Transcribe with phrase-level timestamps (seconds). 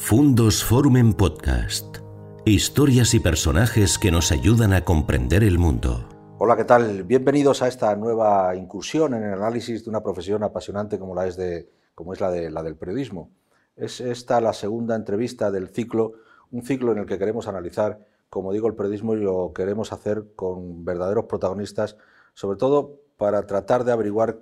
[0.00, 1.98] Fundos Forum en Podcast.
[2.46, 6.08] Historias y personajes que nos ayudan a comprender el mundo.
[6.38, 7.02] Hola, ¿qué tal?
[7.02, 11.36] Bienvenidos a esta nueva incursión en el análisis de una profesión apasionante como, la es,
[11.36, 13.32] de, como es la, de, la del periodismo.
[13.76, 16.12] Es esta la segunda entrevista del ciclo,
[16.52, 17.98] un ciclo en el que queremos analizar,
[18.30, 21.96] como digo, el periodismo y lo queremos hacer con verdaderos protagonistas,
[22.32, 24.38] sobre todo para tratar de averiguar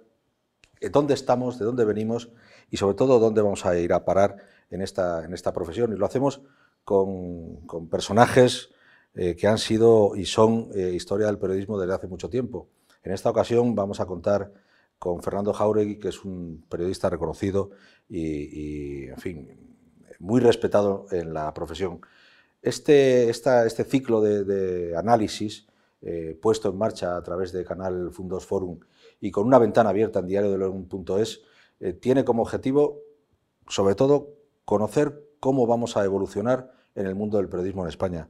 [0.93, 2.31] dónde estamos, de dónde venimos
[2.71, 4.37] y sobre todo dónde vamos a ir a parar
[4.71, 5.93] en esta, en esta profesión.
[5.93, 6.43] Y lo hacemos
[6.85, 8.71] con, personajes
[9.15, 12.69] eh, que han sido y son eh, historia del periodismo desde hace mucho tiempo.
[13.03, 14.53] En esta ocasión vamos a contar
[14.99, 17.71] con Fernando Jauregui, que es un periodista reconocido
[18.09, 19.77] y, en fin,
[20.19, 22.01] muy respetado en la profesión.
[22.63, 25.67] Este, este ciclo de, análisis
[26.03, 28.81] eh, puesto en marcha a través de canal Fundos Forum
[29.21, 31.39] y con una ventana abierta en diario de
[31.81, 33.03] eh, tiene como objetivo,
[33.69, 34.36] sobre todo,
[34.67, 38.29] conocer cómo vamos a evolucionar en el mundo del periodismo en España.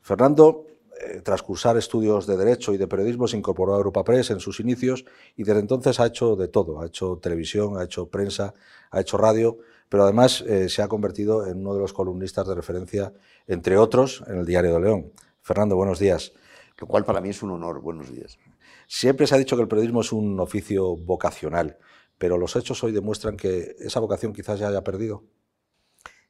[0.00, 0.66] Fernando,
[1.00, 4.40] eh, tras cursar estudios de Derecho y de Periodismo, se incorporó a Europa Press en
[4.40, 5.04] sus inicios
[5.36, 6.80] y desde entonces ha hecho de todo.
[6.80, 8.54] Ha hecho televisión, ha hecho prensa,
[8.90, 12.54] ha hecho radio, pero además eh, se ha convertido en uno de los columnistas de
[12.54, 13.12] referencia,
[13.46, 15.12] entre otros, en el Diario de León.
[15.42, 16.32] Fernando, buenos días.
[16.78, 17.80] Lo cual para mí es un honor.
[17.80, 18.38] Buenos días.
[18.86, 21.78] Siempre se ha dicho que el periodismo es un oficio vocacional,
[22.18, 25.24] pero los hechos hoy demuestran que esa vocación quizás ya haya perdido.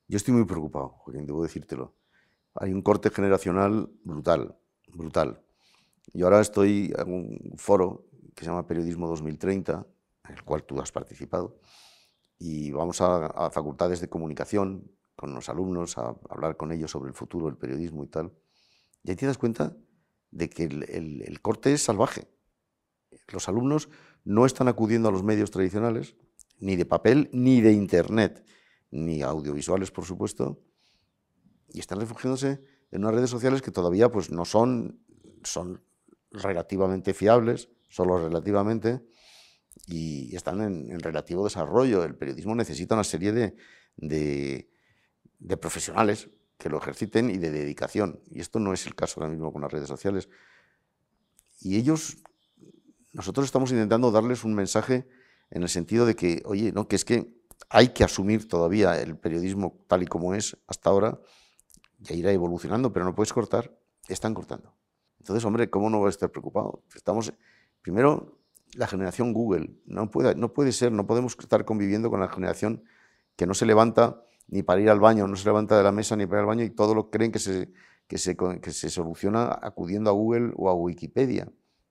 [0.08, 1.94] Yo estoy muy preocupado, Joaquín, debo decírtelo.
[2.54, 4.56] Hay un corte generacional brutal,
[4.92, 5.40] brutal.
[6.12, 9.86] Yo ahora estoy en un foro que se llama Periodismo 2030,
[10.28, 11.58] en el cual tú has participado,
[12.38, 17.14] y vamos a, facultades de comunicación con los alumnos a hablar con ellos sobre el
[17.14, 18.32] futuro del periodismo y tal.
[19.02, 19.76] Y ahí te das cuenta
[20.30, 22.28] de que el corte es salvaje
[23.28, 23.88] los alumnos
[24.24, 26.16] no están acudiendo a los medios tradicionales,
[26.58, 28.44] ni de papel, ni de Internet,
[28.94, 30.62] ni audiovisuales, por supuesto,
[31.68, 35.04] y están refugiándose en unas redes sociales que todavía pues, no son,
[35.42, 35.82] son
[36.30, 39.02] relativamente fiables, solo relativamente,
[39.86, 42.04] y están en, relativo desarrollo.
[42.04, 43.56] El periodismo necesita una serie de,
[43.96, 44.70] de,
[45.40, 48.20] de profesionales que lo ejerciten y de dedicación.
[48.30, 50.28] Y esto no es el caso ahora mismo con las redes sociales.
[51.60, 52.18] Y ellos
[53.12, 55.08] nosotros estamos intentando darles un mensaje
[55.50, 56.86] en el sentido de que, oye, ¿no?
[56.86, 61.18] que es que hay que asumir todavía el periodismo tal y como es hasta ahora,
[61.98, 63.76] ya irá evolucionando, pero no puedes cortar,
[64.08, 64.74] están cortando.
[65.18, 66.82] Entonces, hombre, ¿cómo no voy a estar preocupado?
[66.94, 67.32] Estamos,
[67.80, 68.38] primero,
[68.74, 72.84] la generación Google, no puede, no puede ser, no podemos estar conviviendo con la generación
[73.36, 76.16] que no se levanta ni para ir al baño, no se levanta de la mesa
[76.16, 77.72] ni para ir al baño y todo lo creen que se,
[78.06, 81.50] que se, que se soluciona acudiendo a Google o a Wikipedia.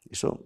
[0.10, 0.46] Eso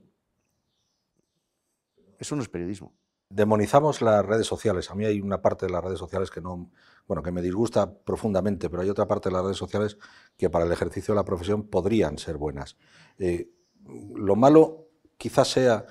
[2.19, 2.93] eso no es periodismo.
[3.29, 4.89] Demonizamos las redes sociales.
[4.89, 6.71] A mí hay una parte de las redes sociales que no,
[7.07, 9.97] bueno, que me disgusta profundamente, pero hay otra parte de las redes sociales
[10.37, 12.77] que para el ejercicio de la profesión podrían ser buenas.
[13.17, 13.49] Eh,
[14.15, 14.87] lo malo
[15.17, 15.85] quizás sea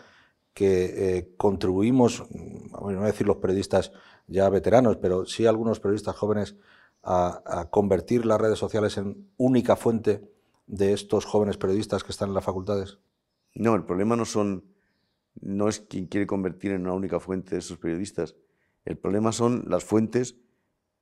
[0.55, 3.93] que eh, contribuimos, no voy a decir los periodistas
[4.27, 6.57] ya veteranos, pero sí algunos periodistas jóvenes
[7.03, 10.29] a, convertir las redes sociales en única fuente
[10.67, 12.99] de estos jóvenes periodistas que están en las facultades?
[13.55, 14.65] No, el problema no son
[15.41, 18.37] no es quien quiere convertir en una única fuente de esos periodistas.
[18.85, 20.37] El problema son las fuentes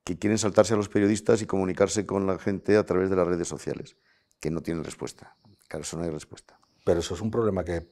[0.05, 3.27] que quieren saltarse a los periodistas y comunicarse con la gente a través de las
[3.27, 3.97] redes sociales,
[4.41, 5.37] que no tienen respuesta.
[5.69, 6.59] Claro, eso no hay respuesta.
[6.85, 7.91] Pero eso es un problema que,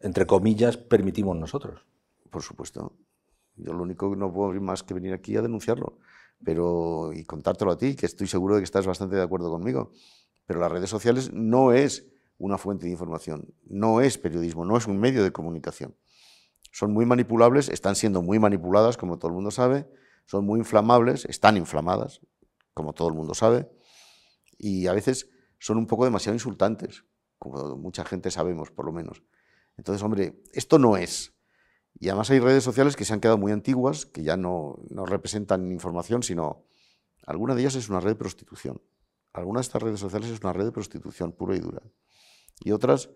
[0.00, 1.84] entre comillas, permitimos nosotros.
[2.30, 2.96] Por supuesto.
[3.56, 5.98] Yo lo único que no puedo más que venir aquí a denunciarlo
[6.44, 9.92] pero, y contártelo a ti, que estoy seguro de que estás bastante de acuerdo conmigo.
[10.46, 12.06] Pero las redes sociales no es
[12.38, 13.54] una fuente de información.
[13.64, 15.96] No es periodismo, no es un medio de comunicación.
[16.72, 19.88] Son muy manipulables, están siendo muy manipuladas, como todo el mundo sabe,
[20.26, 22.20] son muy inflamables, están inflamadas,
[22.74, 23.68] como todo el mundo sabe,
[24.56, 27.04] y a veces son un poco demasiado insultantes,
[27.38, 29.22] como mucha gente sabemos, por lo menos.
[29.76, 31.34] Entonces, hombre, esto no es.
[31.98, 35.06] Y además hay redes sociales que se han quedado muy antiguas, que ya no, no
[35.06, 36.64] representan información, sino
[37.26, 38.80] alguna de ellas es una red de prostitución.
[39.32, 41.82] Alguna de estas redes sociales es una red de prostitución pura y dura.
[42.60, 43.10] Y otras,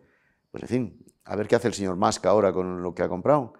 [0.50, 3.08] pues en fin, a ver qué hace el señor Musk ahora con lo que ha
[3.08, 3.54] comprado,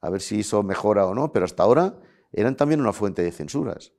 [0.00, 1.98] a ver si eso mejora o no, pero hasta ahora
[2.32, 3.92] eran también una fuente de censuras.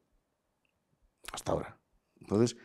[1.32, 1.80] Hasta ahora.
[2.22, 2.58] Entonces,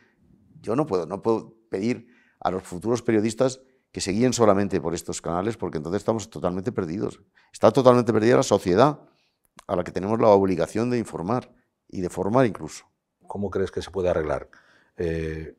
[0.61, 2.07] yo no puedo, no puedo pedir
[2.39, 6.71] a los futuros periodistas que se guíen solamente por estos canales, porque entonces estamos totalmente
[6.71, 7.21] perdidos.
[7.51, 9.01] Está totalmente perdida la sociedad,
[9.67, 11.53] a la que tenemos la obligación de informar
[11.87, 12.85] y de formar incluso.
[13.27, 14.49] ¿Cómo crees que se puede arreglar?
[14.97, 15.57] Eh,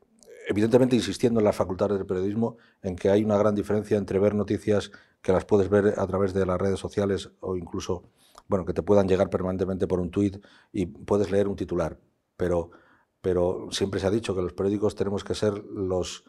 [0.52, 4.34] evidentemente insistiendo en las facultades de periodismo, en que hay una gran diferencia entre ver
[4.34, 4.90] noticias
[5.20, 8.04] que las puedes ver a través de las redes sociales o incluso,
[8.48, 10.36] bueno, que te puedan llegar permanentemente por un tuit
[10.72, 11.98] y puedes leer un titular.
[12.36, 12.70] pero,
[13.20, 16.24] pero siempre se ha dicho que los periódicos tenemos que ser los,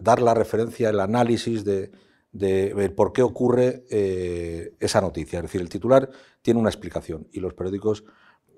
[0.00, 1.90] dar la referencia, el análisis de,
[2.32, 5.38] de por qué ocurre eh, esa noticia.
[5.38, 6.10] Es decir, el titular
[6.42, 8.04] tiene una explicación y los periódicos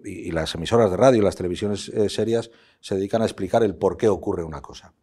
[0.05, 2.51] y, las emisoras de radio y las televisiones eh, serias
[2.81, 4.95] se dedican a explicar el por qué ocurre una cosa.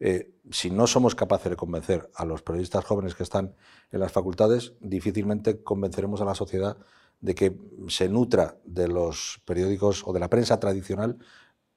[0.00, 3.54] Eh, si no somos capaces de convencer a los periodistas jóvenes que están
[3.92, 6.76] en las facultades, difícilmente convenceremos a la sociedad
[7.20, 7.56] de que
[7.88, 11.18] se nutra de los periódicos o de la prensa tradicional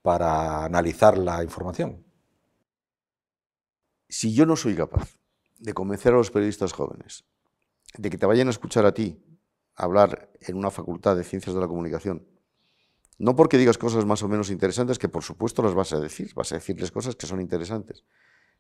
[0.01, 2.04] para analizar la información.
[4.10, 5.18] Si yo no soy capaz
[5.60, 7.25] de convencer a los periodistas jóvenes
[7.98, 9.22] de que te vayan a escuchar a ti
[9.75, 12.25] hablar en una facultad de ciencias de la comunicación,
[13.17, 16.33] no porque digas cosas más o menos interesantes, que por supuesto las vas a decir,
[16.35, 18.03] vas a decirles cosas que son interesantes,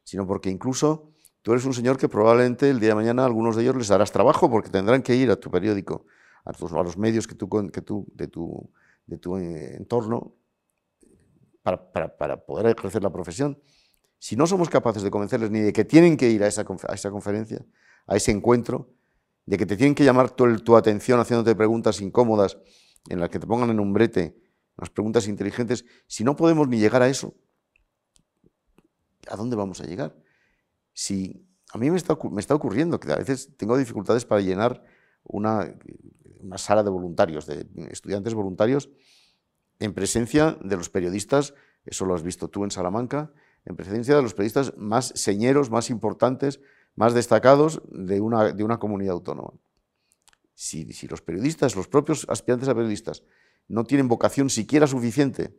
[0.03, 1.11] sino porque incluso
[1.41, 3.87] tú eres un señor que probablemente el día de mañana a algunos de ellos les
[3.87, 6.05] darás trabajo porque tendrán que ir a tu periódico,
[6.45, 6.53] a,
[6.83, 8.69] los medios que tú, que tú, de, tu,
[9.07, 10.35] de tu eh, entorno
[11.61, 13.59] para, para, para poder ejercer la profesión.
[14.19, 16.93] Si no somos capaces de convencerles ni de que tienen que ir a esa, a
[16.93, 17.65] esa conferencia,
[18.07, 18.89] a ese encuentro,
[19.45, 22.57] de que te tienen que llamar tu, tu atención haciéndote preguntas incómodas
[23.09, 24.44] en las que te pongan en un brete
[24.77, 27.35] las preguntas inteligentes, si no podemos ni llegar a eso,
[29.29, 30.15] ¿a dónde vamos a llegar?
[30.93, 34.83] Si a mí me está, me está ocurriendo que a veces tengo dificultades para llenar
[35.23, 35.75] una,
[36.39, 38.89] una sala de voluntarios, de estudiantes voluntarios,
[39.79, 41.53] en presencia de los periodistas,
[41.85, 43.31] eso lo has visto tú en Salamanca,
[43.65, 46.61] en presencia de los periodistas más señeros, más importantes,
[46.95, 49.51] más destacados de una, de una comunidad autónoma.
[50.53, 53.23] Si, si los periodistas, los propios aspirantes a periodistas,
[53.67, 55.57] no tienen vocación siquiera suficiente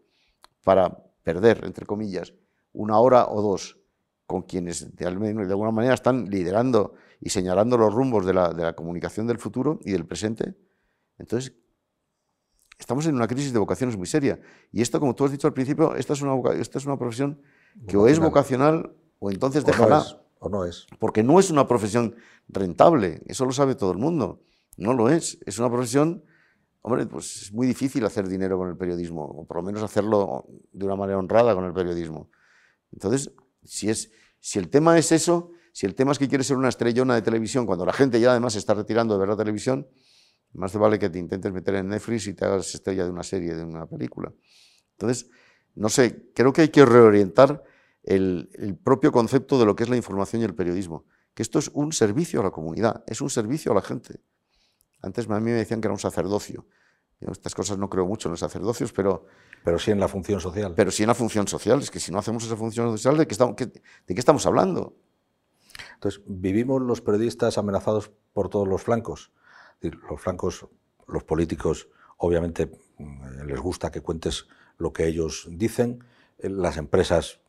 [0.64, 2.34] para perder, entre comillas,
[2.72, 3.78] una hora o dos
[4.26, 9.38] con quienes de alguna manera están liderando y señalando los rumbos de la, comunicación del
[9.38, 10.54] futuro y del presente,
[11.18, 11.54] entonces
[12.78, 14.38] estamos en una crisis de vocaciones muy seria.
[14.70, 17.40] Y esto, como tú has dicho al principio, esta es una, esta es una profesión
[17.86, 20.02] que o es vocacional o entonces dejará.
[20.40, 20.86] o no es.
[20.98, 22.16] Porque no es una profesión
[22.48, 24.42] rentable, eso lo sabe todo el mundo.
[24.76, 25.38] No lo es.
[25.46, 26.22] Es una profesión
[26.86, 30.46] Hombre, pues es muy difícil hacer dinero con el periodismo, o por lo menos hacerlo
[30.70, 32.30] de una manera honrada con el periodismo.
[32.92, 33.32] Entonces,
[33.64, 36.68] si, es, si el tema es eso, si el tema es que quieres ser una
[36.68, 39.88] estrellona de televisión, cuando la gente ya además se está retirando de ver la televisión,
[40.52, 43.24] más te vale que te intentes meter en Netflix y te hagas estrella de una
[43.24, 44.32] serie, de una película.
[44.92, 45.28] Entonces,
[45.74, 47.64] no sé, creo que hay que reorientar
[48.04, 51.04] el, el propio concepto de lo que es la información y el periodismo,
[51.34, 54.20] que esto es un servicio a la comunidad, es un servicio a la gente.
[55.02, 56.66] Antes a mí me decían que era un sacerdocio.
[57.20, 59.26] estas cosas no creo mucho en los sacerdocios, pero...
[59.64, 60.74] Pero sí en la función social.
[60.76, 61.80] Pero sí en la función social.
[61.80, 63.70] Es que si no hacemos esa función social, ¿de qué estamos, de
[64.06, 64.96] qué estamos hablando?
[65.94, 69.32] Entonces, vivimos los periodistas amenazados por todos los flancos.
[69.80, 70.66] Los flancos,
[71.08, 74.46] los políticos, obviamente mm, les gusta que cuentes
[74.78, 76.04] lo que ellos dicen.
[76.38, 77.40] Eh, las empresas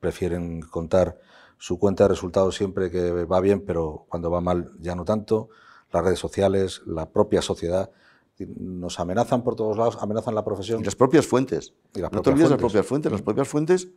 [0.00, 1.18] prefieren contar
[1.58, 5.48] su cuenta de resultados siempre que va bien, pero cuando va mal ya no tanto
[5.92, 7.90] las redes sociales, la propia sociedad,
[8.38, 10.80] nos amenazan por todos lados, amenazan la profesión.
[10.80, 11.74] Y las propias fuentes.
[11.94, 13.12] no te olvides las propias fuentes.
[13.12, 13.24] Las mm.
[13.24, 13.88] propias fuentes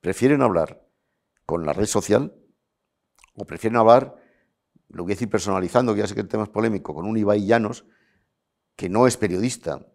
[0.00, 0.86] prefieren hablar
[1.46, 2.34] con la red social
[3.34, 4.16] o prefieren hablar,
[4.88, 7.16] lo voy a decir personalizando, que ya sé que el tema es polémico, con un
[7.16, 7.84] Ibai Llanos,
[8.76, 9.86] que no es periodista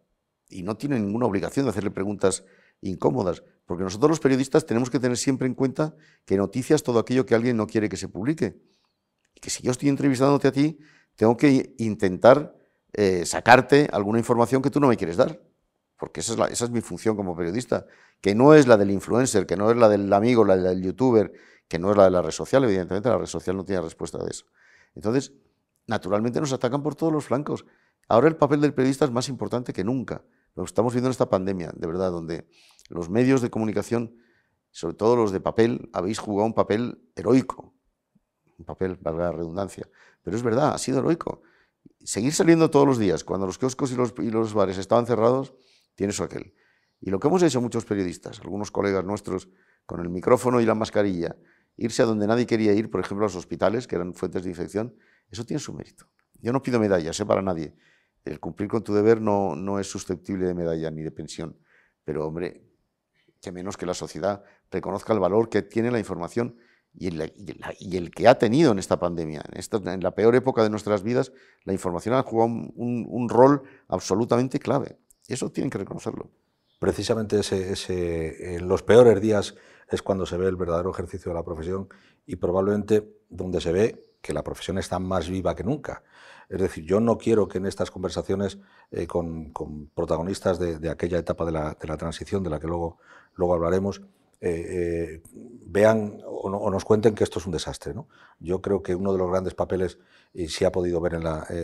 [0.50, 2.46] y no tiene ninguna obligación de hacerle preguntas
[2.82, 5.96] incómodas, porque nosotros los periodistas tenemos que tener siempre en cuenta
[6.26, 8.62] que noticias todo aquello que alguien no quiere que se publique.
[9.34, 10.78] Y que si yo estoy entrevistándote a ti,
[11.16, 12.56] tengo que intentar
[12.94, 15.42] eh, sacarte alguna información que tú no me quieres dar.
[15.98, 17.86] Porque esa es, esa es mi función como periodista,
[18.22, 21.32] que no es la del influencer, que no es la del amigo, la del youtuber,
[21.68, 24.18] que no es la de la red social, evidentemente la red social no tiene respuesta
[24.18, 24.46] de eso.
[24.94, 25.34] Entonces,
[25.88, 27.66] naturalmente nos atacan por todos los flancos.
[28.08, 30.24] Ahora el papel del periodista es más importante que nunca.
[30.56, 32.48] Lo estamos viendo en esta pandemia, de verdad, donde
[32.90, 34.18] los medios de comunicación,
[34.72, 37.74] sobre todo los de papel, habéis jugado un papel heroico,
[38.58, 39.88] un papel, valga la redundancia,
[40.26, 41.44] pero es verdad, ha sido heroico.
[42.04, 45.54] Seguir saliendo todos los días, cuando los kioscos y los, bares estaban cerrados,
[45.94, 46.56] tiene eso aquel.
[47.00, 49.50] Y lo que hemos hecho muchos periodistas, algunos colegas nuestros,
[49.86, 51.36] con el micrófono y la mascarilla,
[51.78, 54.50] irse a donde nadie quería ir, por ejemplo a los hospitales, que eran fuentes de
[54.50, 54.96] infección,
[55.30, 56.08] eso tiene su mérito.
[56.42, 57.26] Yo no pido medallas, ¿eh?
[57.26, 57.76] para nadie.
[58.24, 61.60] El cumplir con tu deber no, no es susceptible de medalla ni de pensión.
[62.04, 62.68] Pero, hombre,
[63.40, 66.58] que menos que la sociedad reconozca el valor que tiene la información
[66.98, 67.08] y
[67.98, 69.44] el, que ha tenido en esta pandemia.
[69.52, 71.32] En, en, la peor época de nuestras vidas,
[71.64, 74.98] la información ha jugado un, rol absolutamente clave.
[75.28, 76.30] Eso tienen que reconocerlo.
[76.80, 79.56] Precisamente ese, en los peores días
[79.90, 81.90] es cuando se ve el verdadero ejercicio de la profesión
[82.26, 86.04] y probablemente donde se ve que la profesión está más viva que nunca.
[86.50, 88.60] Es decir, yo no quiero que en estas conversaciones
[88.92, 89.52] eh, con,
[89.94, 93.00] protagonistas de, aquella etapa de la, transición, de la que luego,
[93.36, 94.02] luego hablaremos,
[94.48, 95.22] eh,
[95.66, 97.94] vean o, nos cuenten que esto es un desastre.
[97.94, 98.08] ¿no?
[98.40, 99.98] Yo creo que uno de los grandes papeles,
[100.34, 101.20] y se ha podido ver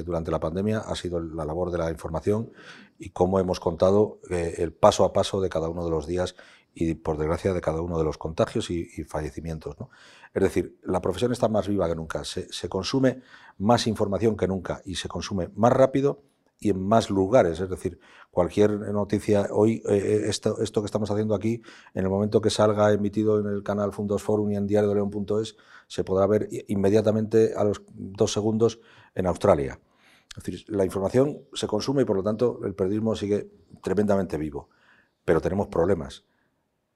[0.06, 2.52] durante la pandemia, ha sido la labor de la información
[2.98, 6.36] y cómo hemos contado el paso a paso de cada uno de los días
[6.74, 9.80] y, por desgracia, de cada uno de los contagios y, fallecimientos.
[9.80, 9.90] ¿no?
[10.34, 13.22] Es decir, la profesión está más viva que nunca, se, consume
[13.58, 16.24] más información que nunca y se consume más rápido
[16.62, 17.60] y en más lugares.
[17.60, 18.00] Es decir,
[18.30, 21.62] cualquier noticia, hoy eh, eh, esto, esto, que estamos haciendo aquí,
[21.96, 24.96] en el momento que salga emitido en el canal Fundos Forum y en diario de
[24.96, 28.80] León.es, se podrá ver inmediatamente a los dos segundos
[29.16, 29.80] en Australia.
[30.38, 33.52] Es decir, la información se consume y por lo tanto el periodismo sigue
[33.82, 34.70] tremendamente vivo.
[35.26, 36.26] Pero tenemos problemas.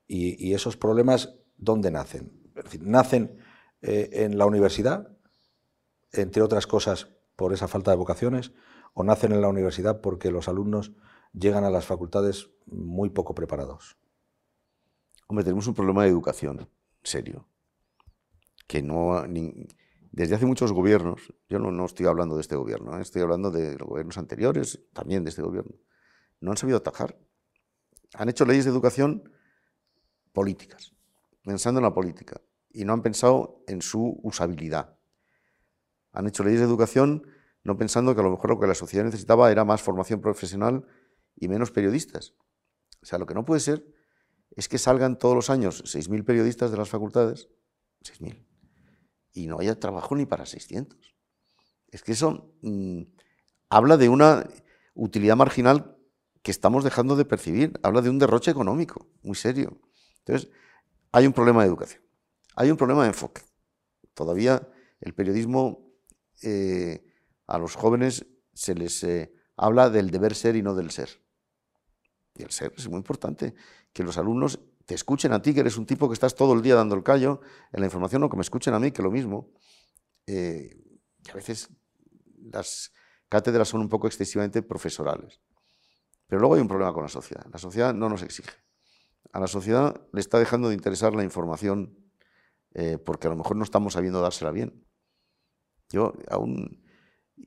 [0.07, 2.31] Y, esos problemas, ¿dónde nacen?
[2.55, 3.39] Es decir, nacen
[3.81, 5.09] eh, en la universidad,
[6.11, 8.53] entre otras cosas por esa falta de vocaciones,
[8.95, 10.93] o nacen en la universidad porque los alumnos
[11.33, 13.97] llegan a las facultades muy poco preparados.
[15.27, 16.69] Hombre, tenemos un problema de educación
[17.03, 17.47] serio,
[18.67, 19.23] que no...
[20.11, 23.01] desde hace muchos gobiernos, yo no, estoy hablando de este gobierno, ¿eh?
[23.01, 25.75] estoy hablando de los gobiernos anteriores, también de este gobierno,
[26.39, 27.19] no han sabido atajar.
[28.13, 29.29] Han hecho leyes de educación
[30.31, 30.93] políticas,
[31.43, 32.39] pensando en la política,
[32.71, 34.97] y no han pensado en su usabilidad.
[36.13, 37.27] Han hecho leyes de educación
[37.65, 40.85] no pensando que a lo mejor lo que la sociedad necesitaba era más formación profesional
[41.35, 42.35] y menos periodistas.
[43.01, 43.85] O sea, lo que no puede ser
[44.51, 47.49] es que salgan todos los años 6.000 periodistas de las facultades,
[48.03, 48.45] 6.000,
[49.33, 51.15] y no haya trabajo ni para 600.
[51.87, 53.01] Es que eso mm,
[53.69, 54.47] habla de una
[54.93, 55.97] utilidad marginal
[56.43, 59.81] que estamos dejando de percibir, habla de un derroche económico muy serio.
[60.19, 60.51] Entonces,
[61.11, 62.03] hay un problema de educación,
[62.55, 63.41] hay un problema de enfoque.
[64.13, 64.69] Todavía
[65.01, 65.91] el periodismo
[66.43, 67.04] eh,
[67.47, 71.09] a los jóvenes se les eh, habla del deber ser y no del ser.
[72.35, 73.53] Y el ser es muy importante,
[73.93, 76.61] que los alumnos te escuchen a ti, que eres un tipo que estás todo el
[76.61, 79.11] día dando el callo en la información, o que me escuchen a mí, que lo
[79.11, 79.51] mismo.
[80.27, 80.77] Eh,
[81.31, 81.69] a veces
[82.51, 82.91] las
[83.29, 85.39] cátedras son un poco excesivamente profesorales.
[86.27, 87.45] Pero luego hay un problema con la sociedad.
[87.51, 88.51] La sociedad no nos exige
[89.35, 91.93] a la sociedad le está dejando de interesar la información
[92.73, 94.87] eh, porque a lo mejor no estamos sabiendo dársela bien.
[95.89, 96.84] Yo aún,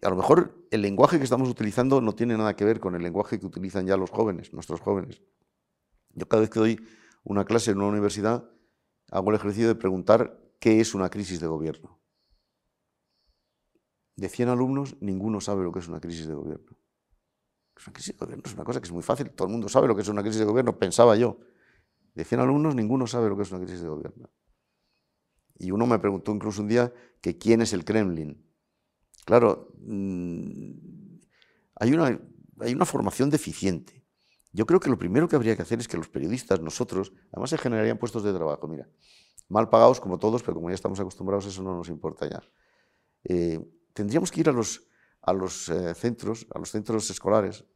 [0.03, 3.03] a lo mejor el lenguaje que estamos utilizando no tiene nada que ver con el
[3.03, 5.23] lenguaje que utilizan ya los jóvenes, nuestros jóvenes.
[6.15, 6.81] Yo cada vez que doy
[7.25, 8.51] una clase en una universidad
[9.11, 12.01] hago el ejercicio de preguntar qué es una crisis de gobierno.
[14.17, 16.77] De 100 alumnos, ninguno sabe lo que es una crisis de gobierno.
[17.87, 19.87] Una crisis de gobierno es una cosa que es muy fácil, todo el mundo sabe
[19.87, 21.39] lo que es una crisis de gobierno, pensaba yo.
[22.15, 24.29] De 100 alumnos, ninguno sabe lo que es una crisis de gobierno.
[25.59, 28.48] Y uno me preguntó incluso un día que quién es el Kremlin.
[29.29, 30.71] Claro, mm,
[31.75, 34.07] hay una, formación deficiente.
[34.55, 37.51] Yo creo que lo primero que habría que hacer es que los periodistas, nosotros, además
[37.51, 38.89] se generarían puestos de trabajo, mira,
[39.51, 42.43] mal pagados como todos, pero como ya estamos acostumbrados, eso no nos importa ya.
[43.25, 43.61] Eh,
[43.93, 47.67] tendríamos que ir a los, eh, centros, a los centros escolares.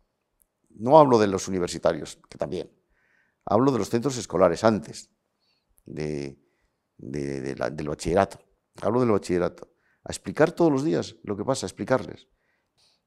[0.71, 2.73] No hablo de los universitarios, que también,
[3.45, 5.11] Hablo de los centros escolares antes
[5.85, 6.39] de,
[6.97, 8.39] del bachillerato.
[8.81, 9.72] Hablo del bachillerato.
[10.05, 12.29] A explicar todos los días lo que pasa, a explicarles.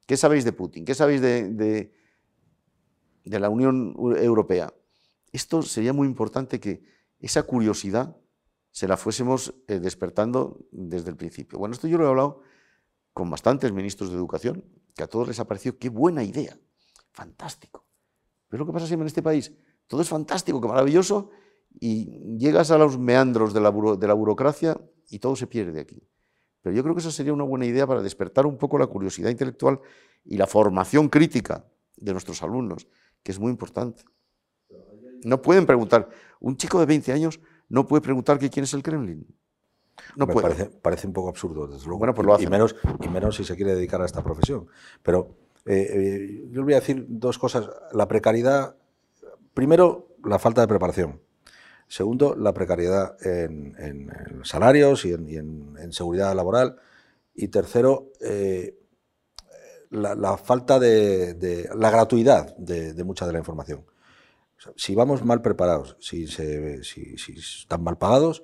[0.06, 0.84] ¿Qué sabéis de Putin?
[0.84, 1.92] ¿Qué sabéis de,
[3.24, 4.72] la Unión Europea?
[5.32, 6.82] Esto sería muy importante que
[7.18, 8.16] esa curiosidad
[8.70, 11.58] se la fuésemos eh, despertando desde el principio.
[11.58, 12.42] Bueno, esto yo lo he hablado
[13.12, 16.58] con bastantes ministros de educación, que a todos les ha parecido qué buena idea,
[17.10, 17.86] fantástico.
[18.48, 19.52] Pero lo que pasa siempre en este país,
[19.86, 21.30] todo es fantástico, qué maravilloso,
[21.80, 26.06] y llegas a los meandros de la burocracia y todo se pierde aquí.
[26.66, 29.30] Pero yo creo que esa sería una buena idea para despertar un poco la curiosidad
[29.30, 29.78] intelectual
[30.24, 31.64] y la formación crítica
[31.96, 32.88] de nuestros alumnos,
[33.22, 34.02] que es muy importante.
[35.22, 36.08] No pueden preguntar,
[36.40, 39.24] un chico de 20 años no puede preguntar quién es el Kremlin.
[40.16, 40.66] No puede.
[40.82, 42.00] Parece, un poco absurdo, desde luego.
[42.00, 42.40] Bueno, pues lo.
[42.40, 44.66] Y, menos, y menos si se quiere dedicar a esta profesión.
[45.04, 47.70] Pero eh, eh, yo voy a decir dos cosas.
[47.92, 48.74] La precariedad
[49.56, 51.18] Primero, la falta de preparación.
[51.88, 54.10] Segundo, la precariedad en,
[54.42, 56.76] salarios y, en, seguridad laboral.
[57.34, 58.78] Y tercero, eh,
[59.90, 63.84] la, falta de, la gratuidad de, mucha de la información.
[64.74, 66.44] si vamos mal preparados, si, si,
[67.36, 68.42] están mal pagados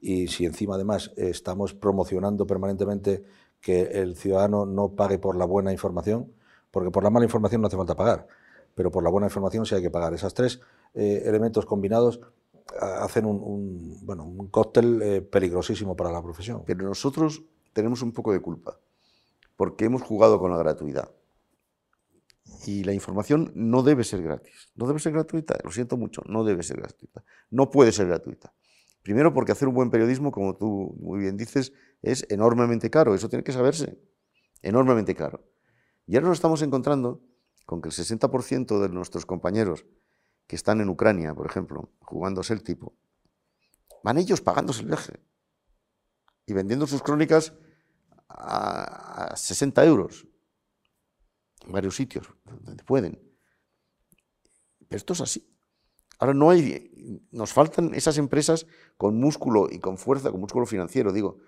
[0.00, 3.22] y si encima además estamos promocionando permanentemente
[3.60, 6.32] que el ciudadano no pague por la buena información,
[6.72, 8.26] porque por la mala información no hace falta pagar
[8.74, 10.14] pero por la buena información sí hay que pagar.
[10.14, 10.60] Esos tres
[10.94, 12.20] eh, elementos combinados
[12.80, 16.62] hacen un, bueno, un cóctel eh, peligrosísimo para la profesión.
[16.66, 17.42] Pero nosotros
[17.72, 18.78] tenemos un poco de culpa,
[19.56, 21.10] porque hemos jugado con la gratuidad.
[22.66, 26.44] Y la información no debe ser gratis, no debe ser gratuita, lo siento mucho, no
[26.44, 28.52] debe ser gratuita, no puede ser gratuita.
[29.02, 33.28] Primero porque hacer un buen periodismo, como tú muy bien dices, es enormemente caro, eso
[33.28, 33.98] tiene que saberse,
[34.62, 35.44] enormemente caro.
[36.06, 37.20] Y ahora nos estamos encontrando
[37.66, 39.86] con que el 60% de nuestros compañeros
[40.52, 42.92] que están en Ucrania, por ejemplo, jugándose el tipo,
[44.04, 45.18] van ellos pagándose el viaje
[46.44, 47.54] y vendiendo sus crónicas
[48.28, 50.28] a, 60 euros
[51.64, 53.18] en varios sitios donde pueden.
[54.88, 55.56] Pero esto es así.
[56.18, 58.66] Ahora no hay, nos faltan esas empresas
[58.98, 61.38] con músculo y con fuerza, con músculo financiero, digo,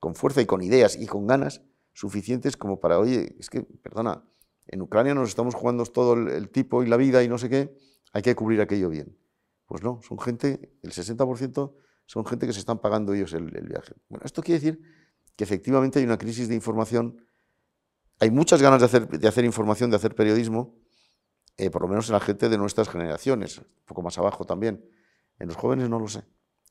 [0.00, 1.62] con fuerza y con ideas y con ganas
[1.94, 4.22] suficientes como para, oye, es que, perdona,
[4.66, 7.89] en Ucrania nos estamos jugando todo el, tipo y la vida y no sé qué,
[8.12, 9.16] hay que cubrir aquello bien.
[9.66, 11.74] Pues no, son gente, el 60%
[12.06, 13.94] son gente que se están pagando ellos el, viaje.
[14.08, 14.80] Bueno, esto quiere decir
[15.36, 17.24] que efectivamente hay una crisis de información,
[18.18, 20.74] hay muchas ganas de hacer, de hacer información, de hacer periodismo,
[21.56, 24.84] eh, por lo menos en la gente de nuestras generaciones, un poco más abajo también.
[25.38, 26.24] En los jóvenes no lo sé,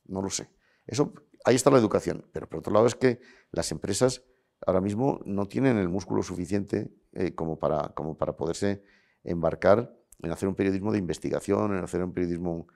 [0.06, 0.50] no lo sé.
[0.86, 1.12] Eso,
[1.44, 3.20] ahí está la educación, pero por otro lado es que
[3.50, 4.22] las empresas
[4.66, 8.82] ahora mismo no tienen el músculo suficiente eh, como, para, como para poderse
[9.24, 12.66] embarcar en hacer un periodismo de investigación, en hacer un periodismo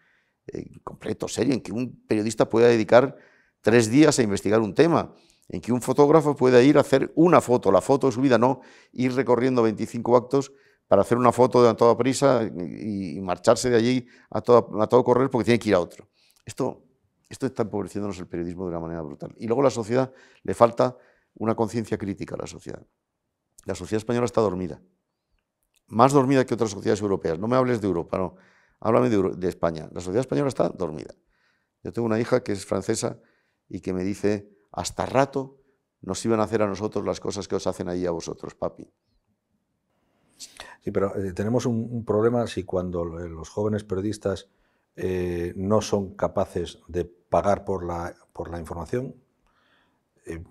[0.47, 3.17] eh, completo, serio, en que un periodista pueda dedicar
[3.61, 5.15] tres días a investigar un tema,
[5.49, 8.39] en que un fotógrafo pueda ir a hacer una foto, la foto de su vida,
[8.39, 8.61] no
[8.93, 10.53] ir recorriendo 25 actos
[10.87, 15.03] para hacer una foto a toda prisa y, marcharse de allí a todo, a todo
[15.03, 16.09] correr porque tiene que ir a otro.
[16.45, 16.85] Esto,
[17.29, 19.35] esto está empobreciéndonos el periodismo de una manera brutal.
[19.39, 20.97] Y luego a la sociedad le falta
[21.35, 22.87] una conciencia crítica a la sociedad.
[23.65, 24.83] La sociedad española está dormida,
[25.87, 27.39] más dormida que otras sociedades europeas.
[27.39, 28.37] No me hables de Europa, no,
[28.81, 29.89] háblame de, España.
[29.93, 31.15] La sociedad española está dormida.
[31.83, 33.19] Yo tengo una hija que es francesa
[33.69, 35.61] y que me dice, hasta rato
[36.01, 38.91] nos iban a hacer a nosotros las cosas que os hacen ahí a vosotros, papi.
[40.83, 44.51] Sí, pero eh, tenemos un, problema si cuando los jóvenes periodistas
[44.97, 48.15] eh, no son capaces de pagar por la,
[48.51, 49.15] la información,
[50.27, 50.45] eh,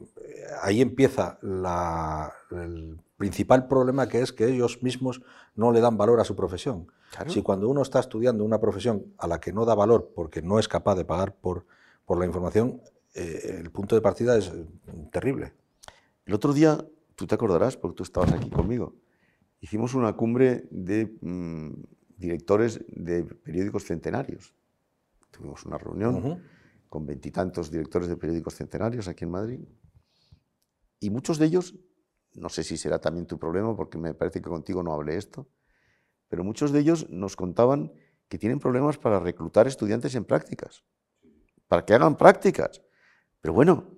[0.62, 5.22] ahí empieza el principal problema que es que ellos mismos
[5.56, 6.92] no le dan valor a su profesión.
[7.28, 10.60] Si cuando uno está estudiando una profesión a la que no da valor porque no
[10.60, 11.66] es capaz de pagar por,
[12.06, 12.82] por la información,
[13.14, 14.66] eh, el punto de partida es eh,
[15.10, 15.54] terrible.
[16.26, 18.94] El otro día, tú te acordarás, porque tú estabas aquí conmigo,
[19.62, 21.70] hicimos una cumbre de mm,
[22.18, 24.54] directores de periódicos centenarios.
[25.32, 26.44] Tuvimos una reunión
[26.90, 29.60] con veintitantos directores de periódicos centenarios aquí en Madrid.
[31.00, 31.76] Y muchos de ellos,
[32.36, 35.48] no sé si será también tu problema, porque me parece que contigo no hablé esto,
[36.28, 37.92] pero muchos de ellos nos contaban
[38.28, 40.84] que tienen problemas para reclutar estudiantes en prácticas,
[41.68, 42.82] para que hagan prácticas.
[43.42, 43.92] Pero bueno,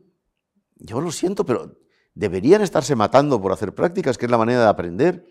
[0.76, 1.78] yo lo siento, pero
[2.14, 5.26] deberían estarse matando por hacer prácticas, que es la manera de aprender.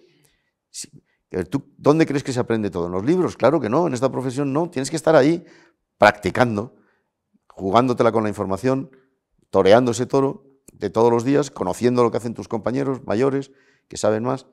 [1.50, 2.86] ¿Tú, ¿Dónde crees que se aprende todo?
[2.86, 3.36] ¿En los libros?
[3.36, 5.44] Claro que no, en esta profesión no, tienes que estar ahí
[5.98, 6.74] practicando
[7.54, 8.90] jugándotela con la información,
[9.50, 10.44] toreando ese toro
[10.78, 13.52] de todos los días, conociendo lo que hacen tus compañeros mayores,
[13.88, 14.46] que saben más,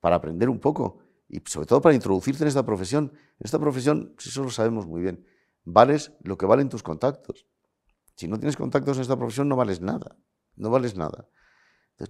[0.00, 3.12] para aprender un poco y sobre todo para introducirte en esta profesión.
[3.14, 5.26] En esta profesión, si eso lo sabemos muy bien,
[5.64, 7.46] vales lo que valen tus contactos.
[8.14, 10.16] Si no tienes contactos en esta profesión, no vales nada,
[10.56, 11.28] no vales nada.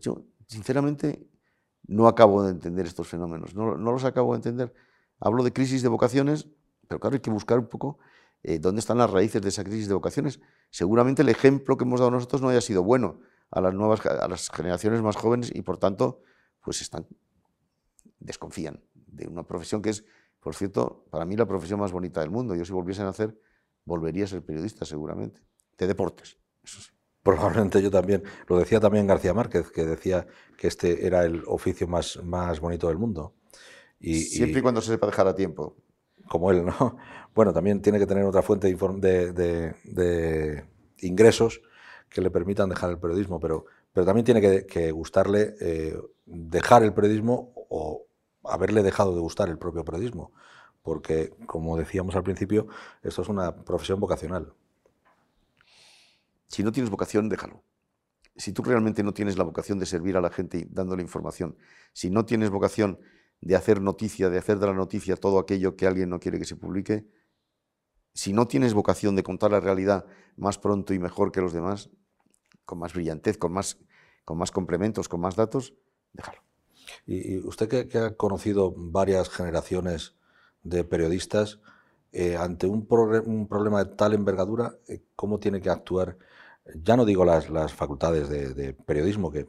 [0.00, 1.26] Yo, sinceramente,
[1.86, 4.74] no acabo de entender estos fenómenos, no, no los acabo de entender.
[5.20, 6.48] Hablo de crisis de vocaciones,
[6.86, 7.98] pero claro, hay que buscar un poco
[8.42, 10.40] eh, dónde están las raíces de esa crisis de vocaciones.
[10.70, 14.28] Seguramente el ejemplo que hemos dado nosotros no haya sido bueno a las nuevas, a
[14.28, 16.22] las generaciones más jóvenes y por tanto,
[16.62, 17.06] pues están,
[18.20, 20.04] desconfían de una profesión que es,
[20.40, 22.54] por cierto, para mí la profesión más bonita del mundo.
[22.54, 23.38] Yo si volviese a hacer,
[23.84, 25.40] volvería a ser periodista seguramente,
[25.76, 26.38] de deportes,
[27.22, 28.22] Probablemente yo también.
[28.46, 32.88] Lo decía también García Márquez, que decía que este era el oficio más, más bonito
[32.88, 33.34] del mundo.
[34.00, 35.76] Y, Siempre y cuando se sepa dejar a tiempo
[36.28, 36.96] como él, ¿no?
[37.34, 40.64] Bueno, también tiene que tener otra fuente de,
[41.00, 41.60] ingresos
[42.08, 46.92] que le permitan dejar el periodismo, pero, pero también tiene que, gustarle eh, dejar el
[46.94, 48.06] periodismo o
[48.44, 50.32] haberle dejado de gustar el propio periodismo,
[50.82, 52.68] porque, como decíamos al principio,
[53.02, 54.52] esto es una profesión vocacional.
[56.46, 57.62] Si no tienes vocación, déjalo.
[58.36, 61.56] Si tú realmente no tienes la vocación de servir a la gente dándole información,
[61.92, 63.00] si no tienes vocación
[63.40, 66.44] de hacer noticia, de hacer de la noticia todo aquello que alguien no quiere que
[66.44, 67.06] se publique,
[68.18, 70.04] si no tienes vocación de contar la realidad
[70.36, 71.88] más pronto y mejor que los demás,
[72.64, 73.78] con más brillantez, con más,
[74.24, 75.74] con más complementos, con más datos,
[76.12, 76.42] déjalo.
[77.06, 80.16] Y, usted que, ha conocido varias generaciones
[80.64, 81.60] de periodistas,
[82.10, 86.18] eh, ante un, problema de tal envergadura, eh, ¿cómo tiene que actuar
[86.74, 89.48] ya no digo las, las facultades de, periodismo, que,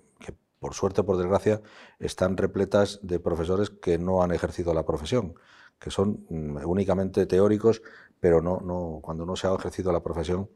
[0.60, 1.62] por suerte por desgracia
[2.00, 5.36] están repletas de profesores que no han ejercido la profesión,
[5.80, 7.82] que son mm, únicamente teóricos,
[8.20, 10.50] pero no, no, cuando no se ha ejercido la profesión,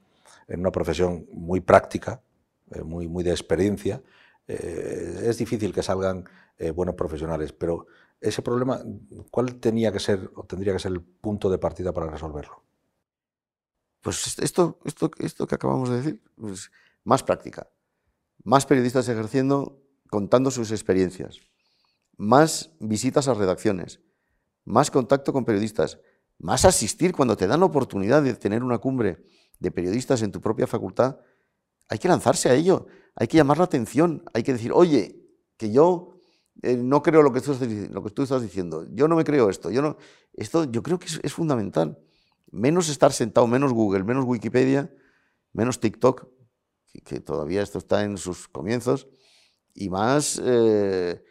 [0.48, 2.22] en una profesión muy práctica,
[2.72, 4.02] eh, muy, muy de experiencia,
[4.48, 6.26] eh, es difícil que salgan
[6.58, 7.88] eh, buenos profesionales, pero
[8.20, 8.82] ese problema,
[9.32, 12.64] ¿cuál tenía que ser o tendría que ser el punto de partida para resolverlo?
[14.02, 16.72] Pues esto, esto, esto que acabamos de decir, pues
[17.04, 17.70] más práctica,
[18.44, 19.83] más periodistas ejerciendo,
[20.14, 21.40] contando sus experiencias,
[22.18, 24.00] más visitas a redacciones,
[24.64, 25.98] más contacto con periodistas,
[26.38, 29.26] más asistir cuando te dan la oportunidad de tener una cumbre
[29.58, 31.18] de periodistas en tu propia facultad,
[31.90, 35.20] hay que lanzarse a ello, hay que llamar la atención, hay que decir, oye,
[35.58, 36.20] que yo
[36.62, 37.58] eh, no creo lo que, tú,
[37.90, 39.98] lo que tú estás diciendo, yo no me creo esto, yo no,
[40.34, 41.98] esto yo creo que es fundamental.
[42.52, 44.94] Menos estar sentado, menos Google, menos Wikipedia,
[45.54, 46.28] menos TikTok,
[47.04, 49.08] que, todavía esto está en sus comienzos,
[49.74, 51.24] y más, eh,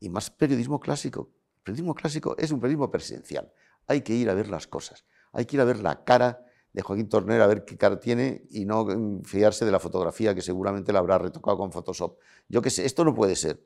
[0.00, 1.30] y más periodismo clásico.
[1.58, 3.52] El periodismo clásico es un periodismo presidencial.
[3.86, 6.82] Hay que ir a ver las cosas, hay que ir a ver la cara de
[6.82, 8.86] Joaquín Torner, a ver qué cara tiene y no
[9.24, 12.18] fiarse de la fotografía que seguramente la habrá retocado con Photoshop.
[12.48, 13.64] Yo qué sé, esto no puede ser.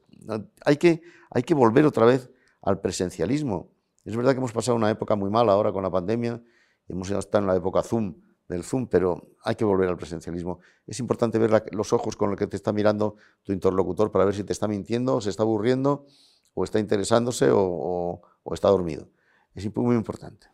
[0.65, 2.31] Hay que, hay que volver otra vez
[2.63, 3.71] al presencialismo.
[4.05, 6.43] Es verdad que hemos pasado una época muy mala ahora con la pandemia,
[6.89, 8.15] hemos estado en la época Zoom,
[8.49, 10.61] del Zoom, pero hay que volver al presencialismo.
[10.87, 14.35] Es importante ver los ojos con los que te está mirando tu interlocutor para ver
[14.35, 16.07] si te está mintiendo, o se está aburriendo,
[16.55, 18.21] o está interesándose, o,
[18.53, 19.09] está dormido.
[19.55, 20.49] Es muy importante.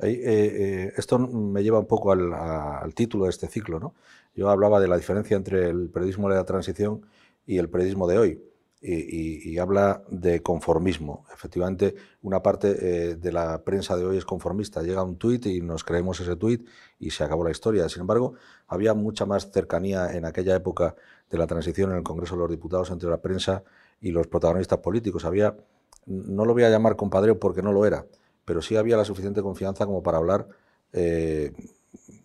[0.00, 3.78] Eh, eh, esto me lleva un poco al, título de este ciclo.
[3.78, 3.94] ¿no?
[4.34, 7.06] Yo hablaba de la diferencia entre el periodismo de la transición
[7.46, 8.53] y el periodismo de hoy
[8.86, 11.24] y, habla de conformismo.
[11.32, 14.82] Efectivamente, una parte eh, de la prensa de hoy es conformista.
[14.82, 16.68] Llega un tuit y nos creemos ese tuit
[16.98, 17.88] y se acabó la historia.
[17.88, 18.34] Sin embargo,
[18.66, 20.94] había mucha más cercanía en aquella época
[21.30, 23.64] de la transición en el Congreso de los Diputados entre la prensa
[24.00, 25.24] y los protagonistas políticos.
[25.24, 25.56] Había,
[26.04, 28.06] no lo voy a llamar compadreo porque no lo era,
[28.44, 30.46] pero sí había la suficiente confianza como para hablar
[30.92, 31.52] eh,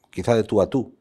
[0.10, 0.94] quizá de tú a tú.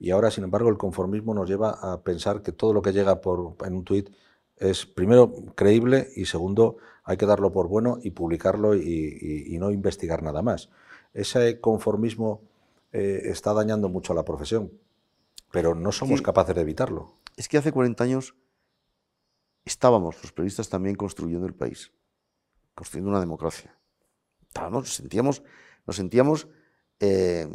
[0.00, 3.20] Y ahora, sin embargo, el conformismo nos lleva a pensar que todo lo que llega
[3.20, 4.10] por, en un tuit
[4.56, 10.22] es primero creíble y segundo hay que darlo por bueno y publicarlo y, no investigar
[10.22, 10.70] nada más.
[11.14, 12.42] Ese conformismo
[12.92, 14.72] eh, está dañando mucho a la profesión,
[15.52, 17.14] pero no somos capaces de evitarlo.
[17.36, 18.34] Es que hace 40 años
[19.64, 21.92] estábamos los periodistas también construyendo el país,
[22.74, 23.76] construyendo una democracia.
[24.48, 25.42] Estábamos, nos sentíamos,
[25.86, 26.48] nos sentíamos
[27.00, 27.48] eh,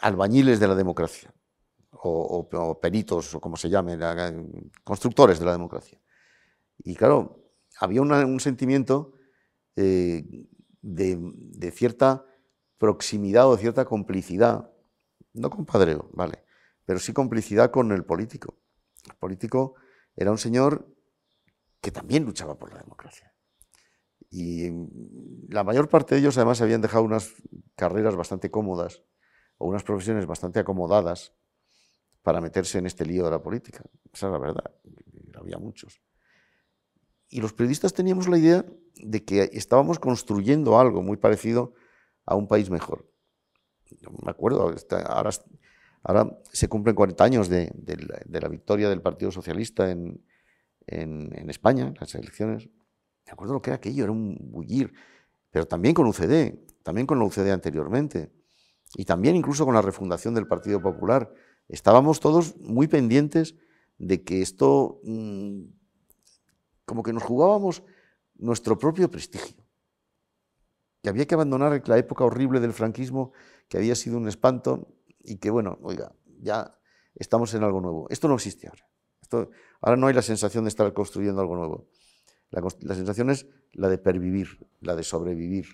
[0.00, 1.32] albañiles de la democracia,
[1.90, 3.98] o, o, peritos, o como se llame,
[4.84, 6.00] constructores de la democracia.
[6.78, 9.14] Y claro, había un sentimiento
[9.76, 10.24] eh,
[10.82, 12.24] de, cierta
[12.78, 14.72] proximidad o cierta complicidad,
[15.34, 16.44] no compadreo, vale,
[16.84, 18.58] pero sí complicidad con el político.
[19.06, 19.74] El político
[20.16, 20.92] era un señor
[21.80, 23.32] que también luchaba por la democracia.
[24.30, 24.68] Y
[25.48, 27.34] la mayor parte de ellos además habían dejado unas
[27.76, 29.04] carreras bastante cómodas
[29.58, 31.34] o unas profesiones bastante acomodadas
[32.22, 33.84] para meterse en este lío de la política.
[34.12, 34.74] Esa es la verdad,
[35.36, 36.00] había muchos.
[37.28, 38.64] Y los periodistas teníamos la idea
[38.96, 41.74] de que estábamos construyendo algo muy parecido
[42.24, 43.10] a un país mejor.
[44.22, 44.74] me acuerdo,
[45.06, 45.30] ahora,
[46.02, 47.72] ahora se cumplen 40 años de,
[48.28, 50.22] la, victoria del Partido Socialista en,
[50.86, 52.68] en, España, en las elecciones.
[53.26, 54.92] Me acuerdo lo que era aquello, era un bullir,
[55.50, 58.32] pero también con UCD, también con la UCD anteriormente,
[58.94, 61.32] y también incluso con la refundación del Partido Popular.
[61.68, 63.54] Estábamos todos muy pendientes
[63.98, 65.64] de que esto mm,
[66.88, 67.82] como que nos jugábamos
[68.38, 69.62] nuestro propio prestigio.
[71.02, 73.32] Que había que abandonar la época horrible del franquismo,
[73.68, 74.88] que había sido un espanto
[75.22, 76.74] y que, bueno, oiga, ya
[77.14, 78.06] estamos en algo nuevo.
[78.08, 78.88] Esto no existe ahora.
[79.20, 79.50] Esto,
[79.82, 81.88] ahora no hay la sensación de estar construyendo algo nuevo.
[82.50, 85.66] La, sensación es la de pervivir, la de sobrevivir.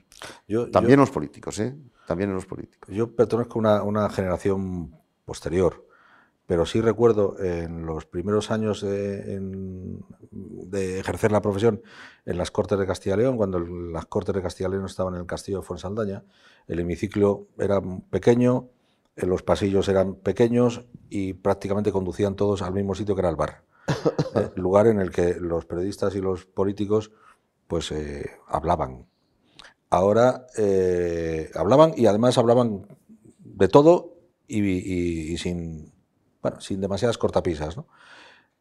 [0.73, 1.77] También los políticos, ¿eh?
[2.09, 2.93] También en los políticos.
[2.93, 5.87] Yo pertenezco a una generación posterior
[6.47, 9.41] pero sí recuerdo en los primeros años de,
[10.73, 11.83] ejercer la profesión
[12.27, 15.15] en las Cortes de Castilla y León, cuando las Cortes de Castilla y León estaban
[15.15, 16.25] en el castillo de Fuensaldaña,
[16.67, 17.81] el hemiciclo era
[18.11, 18.69] pequeño,
[19.17, 23.63] los pasillos eran pequeños y prácticamente conducían todos al mismo sitio que era el bar,
[24.35, 24.51] ¿eh?
[24.57, 27.11] lugar en el que los periodistas y los políticos
[27.69, 29.07] pues eh, hablaban.
[29.89, 32.87] Ahora eh, hablaban y además hablaban
[33.39, 34.11] de todo
[34.47, 35.94] y sin
[36.45, 37.75] bueno, sin demasiadas cortapisas.
[37.79, 37.89] ¿no?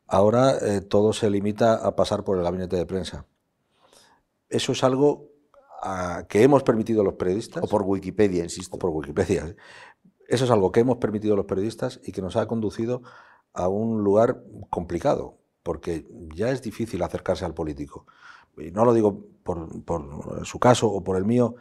[0.08, 3.26] Ahora eh, todo se limita a pasar por el gabinete de prensa.
[4.50, 5.30] Eso es algo
[6.30, 7.62] que hemos permitido los periodistas.
[7.62, 8.78] O por Wikipedia, insisto.
[8.78, 9.54] O por Wikipedia.
[10.30, 13.02] Eso es algo que hemos permitido los periodistas y que nos ha conducido
[13.52, 18.06] a un lugar complicado, porque ya es difícil acercarse al político.
[18.58, 19.68] Y no lo digo por,
[20.46, 21.56] su caso o por el mío,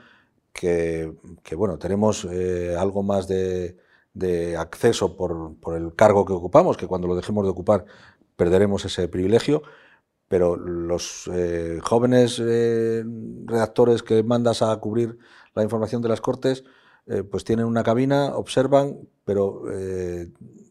[0.53, 1.13] que,
[1.57, 3.77] bueno, tenemos eh, algo más de,
[4.59, 7.85] acceso por, el cargo que ocupamos, que cuando lo dejemos de ocupar
[8.37, 9.63] perderemos ese privilegio,
[10.29, 13.05] pero los eh, jóvenes eh,
[13.45, 15.19] redactores que mandas a cubrir
[15.55, 16.65] la información de las Cortes,
[17.31, 19.65] pues tienen una cabina, observan, pero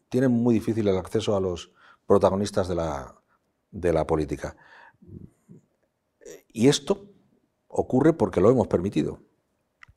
[0.08, 1.72] tienen muy difícil el acceso a los
[2.06, 3.14] protagonistas de la,
[3.70, 4.56] de la política.
[6.52, 7.12] Y esto
[7.68, 9.20] ocurre porque lo hemos permitido.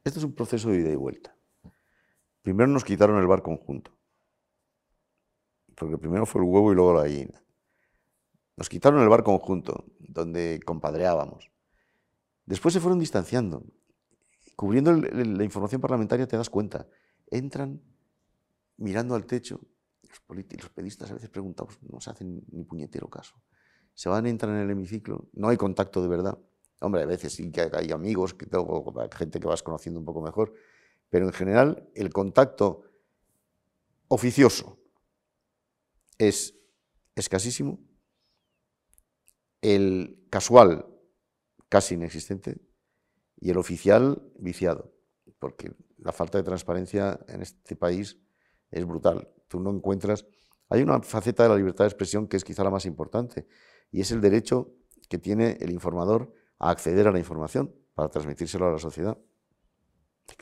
[0.04, 1.36] Este es un proceso de ida y vuelta.
[2.46, 3.92] Primero nos quitaron el bar conjunto,
[5.76, 7.44] porque primero fue el huevo y luego la gallina.
[8.56, 11.52] Nos quitaron el bar conjunto, donde compadreábamos.
[12.46, 13.66] Después se fueron distanciando.
[14.56, 16.88] Cubriendo la información parlamentaria te das cuenta.
[17.30, 17.82] Entran
[18.78, 19.60] mirando al techo.
[20.04, 20.22] Los,
[20.62, 23.36] los periodistas a veces preguntamos, no se hacen ni puñetero caso
[23.96, 26.38] se van a entrar en el hemiciclo, no hay contacto de verdad.
[26.80, 30.22] Hombre, a veces sí que hay amigos, que tengo, gente que vas conociendo un poco
[30.22, 30.54] mejor,
[31.16, 32.84] pero en general el contacto
[34.10, 34.78] oficioso
[36.18, 36.60] es
[37.16, 37.80] escasísimo,
[39.62, 40.86] el casual
[41.70, 42.60] casi inexistente
[43.38, 44.94] y el oficial viciado,
[45.40, 48.20] porque la falta de transparencia en este país
[48.70, 49.30] es brutal.
[49.48, 50.26] Tú no encuentras...
[50.68, 53.48] Hay una faceta de la libertad de expresión que es quizá la más importante,
[53.90, 54.76] y es el derecho
[55.08, 59.18] que tiene el informador a acceder a la información para transmitírselo a la sociedad.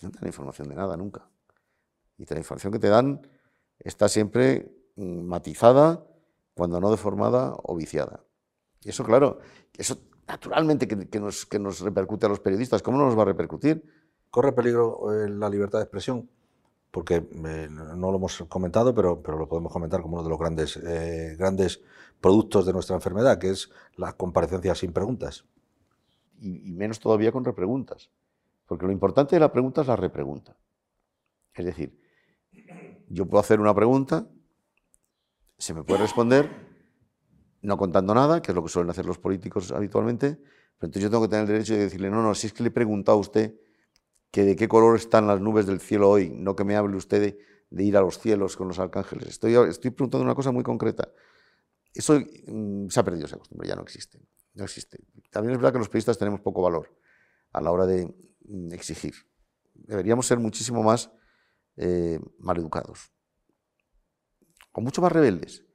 [0.02, 1.30] No te dan información de nada nunca.
[2.18, 3.28] Y la información que te dan
[3.80, 6.06] está siempre mm, matizada,
[6.54, 8.24] cuando no deformada o viciada.
[8.84, 9.40] Y eso, claro,
[9.78, 12.82] eso naturalmente que, nos, que nos repercute a los periodistas.
[12.82, 13.84] ¿Cómo no nos va a repercutir?
[14.30, 16.30] ¿Corre peligro eh, la libertad de expresión?
[16.94, 20.38] porque eh, no lo hemos comentado, pero, pero lo podemos comentar como uno de los
[20.38, 21.82] grandes, eh, grandes
[22.22, 25.44] productos de nuestra enfermedad, que es la comparecencia sin preguntas.
[26.40, 28.12] Y, menos todavía con repreguntas,
[28.66, 30.58] porque lo importante de la pregunta es la repregunta.
[31.54, 32.00] Es decir,
[33.10, 34.28] yo puedo hacer una pregunta,
[35.58, 36.50] se me puede responder,
[37.62, 41.10] no contando nada, que es lo que suelen hacer los políticos habitualmente, pero entonces yo
[41.10, 43.18] tengo que tener el derecho de decirle, no, no, si es que le he preguntado
[43.18, 43.56] a usted
[44.32, 47.38] que de qué color están las nubes del cielo hoy, no que me hable usted
[47.70, 49.28] de, ir a los cielos con los arcángeles.
[49.28, 51.10] Estoy, estoy preguntando una cosa muy concreta.
[51.94, 54.20] Eso mm, se ha perdido esa costumbre, ya no existe.
[54.56, 55.00] No existe.
[55.32, 56.90] También es verdad que los periodistas tenemos poco valor
[57.54, 58.14] a la hora de
[58.46, 59.14] mm, exigir.
[59.74, 61.12] Deberíamos ser muchísimo más
[61.78, 63.12] eh, maleducados,
[64.74, 65.66] o mucho más rebeldes.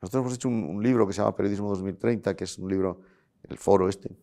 [0.00, 3.00] Nosotros hemos hecho un, libro que se llama Periodismo 2030, que es un libro,
[3.44, 4.18] el foro este,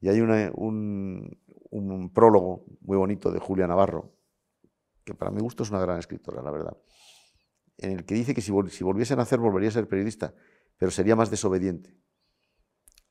[0.00, 1.38] y hay un,
[2.12, 4.14] prólogo muy bonito de Julia Navarro,
[5.04, 6.76] que para mi gusto es una gran escritora, la verdad,
[7.78, 10.34] en el que dice que si, volviese a nacer volvería a ser periodista,
[10.76, 11.96] pero sería más desobediente.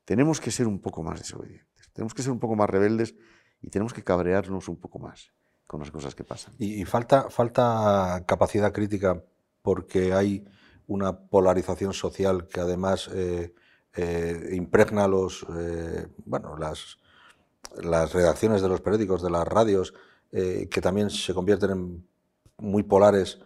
[0.05, 3.15] Tenemos que ser un poco más desobedientes, tenemos que ser un poco más rebeldes
[3.61, 5.31] y tenemos que cabrearnos un poco más
[5.67, 6.53] con las cosas que pasan.
[6.57, 9.23] Y, falta, falta capacidad crítica
[9.61, 10.45] porque hay
[10.87, 13.53] una polarización social que además eh,
[13.95, 16.97] eh, impregna los, eh, bueno, las,
[17.81, 19.93] las redacciones de los periódicos, de las radios,
[20.31, 22.07] que también se convierten en
[22.57, 23.39] muy polares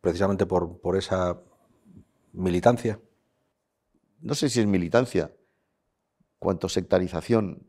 [0.00, 1.40] precisamente por, por esa
[2.32, 3.00] militancia?
[4.20, 5.32] No sé si es militancia,
[6.38, 7.66] cuanto sectarización,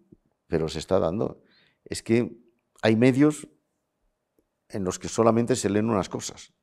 [0.48, 1.42] pero se está dando.
[1.86, 2.38] Es que
[2.82, 3.48] hay medios
[4.70, 6.54] en los que solamente se leen unas cosas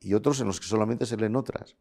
[0.00, 1.76] y otros en los que solamente se leen otras.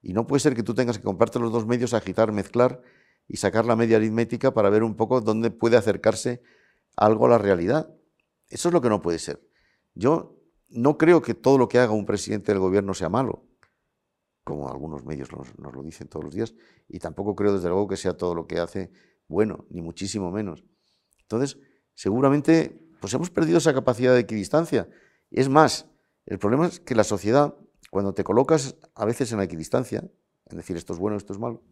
[0.00, 2.80] Y no puede ser que tú tengas que comprarte los dos medios, agitar, mezclar
[3.26, 6.42] y sacar la media aritmética para ver un poco dónde puede acercarse
[6.96, 7.94] algo a la realidad.
[8.48, 9.46] Eso es lo que no puede ser.
[9.94, 13.46] Yo no creo que todo lo que haga un presidente del gobierno sea malo,
[14.44, 16.54] como algunos medios nos, lo dicen todos los días,
[16.88, 18.90] y tampoco creo desde luego que sea todo lo que hace
[19.28, 20.64] bueno, ni muchísimo menos.
[21.22, 21.58] Entonces,
[21.94, 24.88] seguramente pues hemos perdido esa capacidad de equidistancia.
[25.30, 25.86] Es más,
[26.26, 27.54] el problema es que la sociedad,
[27.90, 30.04] cuando te colocas a veces en la equidistancia,
[30.46, 31.62] en decir esto es bueno, esto es malo,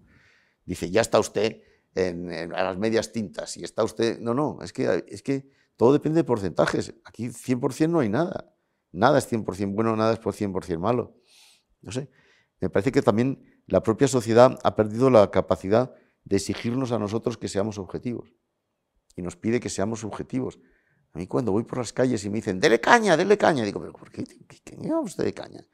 [0.64, 1.62] dice, ya está usted
[1.94, 4.20] en, a las medias tintas y está usted...
[4.20, 6.94] No, no, es que, es que todo depende de porcentajes.
[7.04, 8.54] Aquí 100% no hay nada.
[8.92, 11.16] Nada es 100% bueno, nada es por 100% malo.
[11.82, 12.10] No sé,
[12.60, 15.94] me parece que también la propia sociedad ha perdido la capacidad
[16.26, 18.34] de exigirnos a nosotros que seamos objetivos.
[19.14, 20.58] Y nos pide que seamos objetivos.
[21.14, 23.80] A mí cuando voy por las calles y me dicen, dele caña, dele caña, digo,
[23.80, 25.64] pero ¿por qué, qué, qué usted de caña?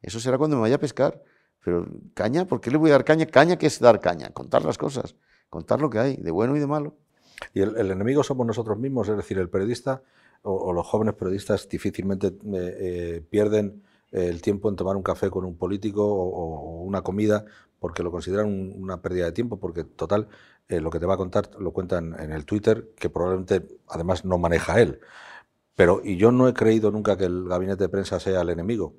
[0.00, 1.22] Eso será cuando me vaya a pescar.
[1.62, 3.26] Pero caña, ¿por qué le voy a dar caña?
[3.26, 4.30] Caña, ¿qué es dar caña?
[4.30, 5.16] Contar las cosas,
[5.50, 6.96] contar lo que hay, de bueno y de malo.
[7.52, 10.02] Y el, enemigo somos nosotros mismos, es decir, el periodista
[10.42, 15.44] o, los jóvenes periodistas difícilmente eh, eh, pierden el tiempo en tomar un café con
[15.44, 17.44] un político o, una comida
[17.78, 20.28] porque lo consideran una pérdida de tiempo, porque total,
[20.68, 24.24] eh, lo que te va a contar lo cuenta en, el Twitter, que probablemente además
[24.24, 25.00] no maneja él.
[25.74, 28.94] Pero, y yo no he creído nunca que el gabinete de prensa sea el enemigo,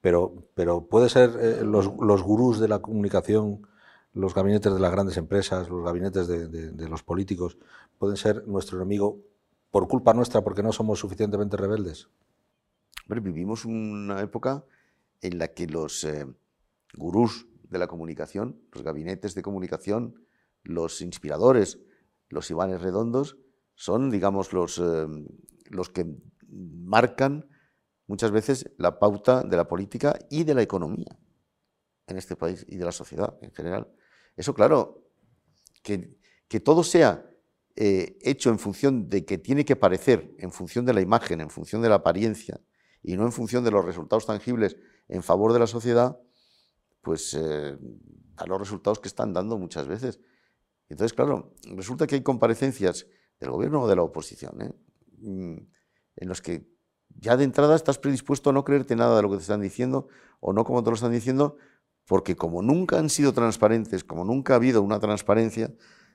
[0.00, 3.66] pero, pero puede ser eh, los, los, gurús de la comunicación,
[4.12, 7.58] los gabinetes de las grandes empresas, los gabinetes de, de los políticos,
[7.98, 9.18] pueden ser nuestro enemigo
[9.70, 12.08] por culpa nuestra porque no somos suficientemente rebeldes
[13.18, 14.64] vivimos una época
[15.20, 16.26] en la que los eh,
[16.94, 20.26] gurús de la comunicación, los gabinetes de comunicación,
[20.62, 21.80] los inspiradores,
[22.28, 23.38] los Ivanes redondos,
[23.74, 25.06] son, digamos, los, eh,
[25.70, 26.06] los que
[26.48, 27.48] marcan
[28.06, 31.16] muchas veces la pauta de la política y de la economía
[32.08, 33.88] en este país y de la sociedad en general.
[34.36, 35.06] Eso, claro,
[35.82, 37.24] que, que todo sea
[37.76, 41.50] eh, hecho en función de que tiene que parecer, en función de la imagen, en
[41.50, 42.60] función de la apariencia,
[43.02, 44.76] y no en función de los resultados tangibles
[45.08, 46.18] en favor de la sociedad,
[47.00, 47.76] pues eh,
[48.36, 50.20] da los resultados que están dando muchas veces.
[50.88, 53.06] Entonces, claro, resulta que hay comparecencias
[53.38, 54.72] del gobierno o de la oposición, ¿eh?
[55.18, 55.56] mm,
[56.16, 56.68] en los que
[57.08, 60.08] ya de entrada estás predispuesto a no creerte nada de lo que te están diciendo
[60.40, 61.56] o no como te lo están diciendo,
[62.06, 65.72] porque como nunca han sido transparentes, como nunca ha habido una transparencia,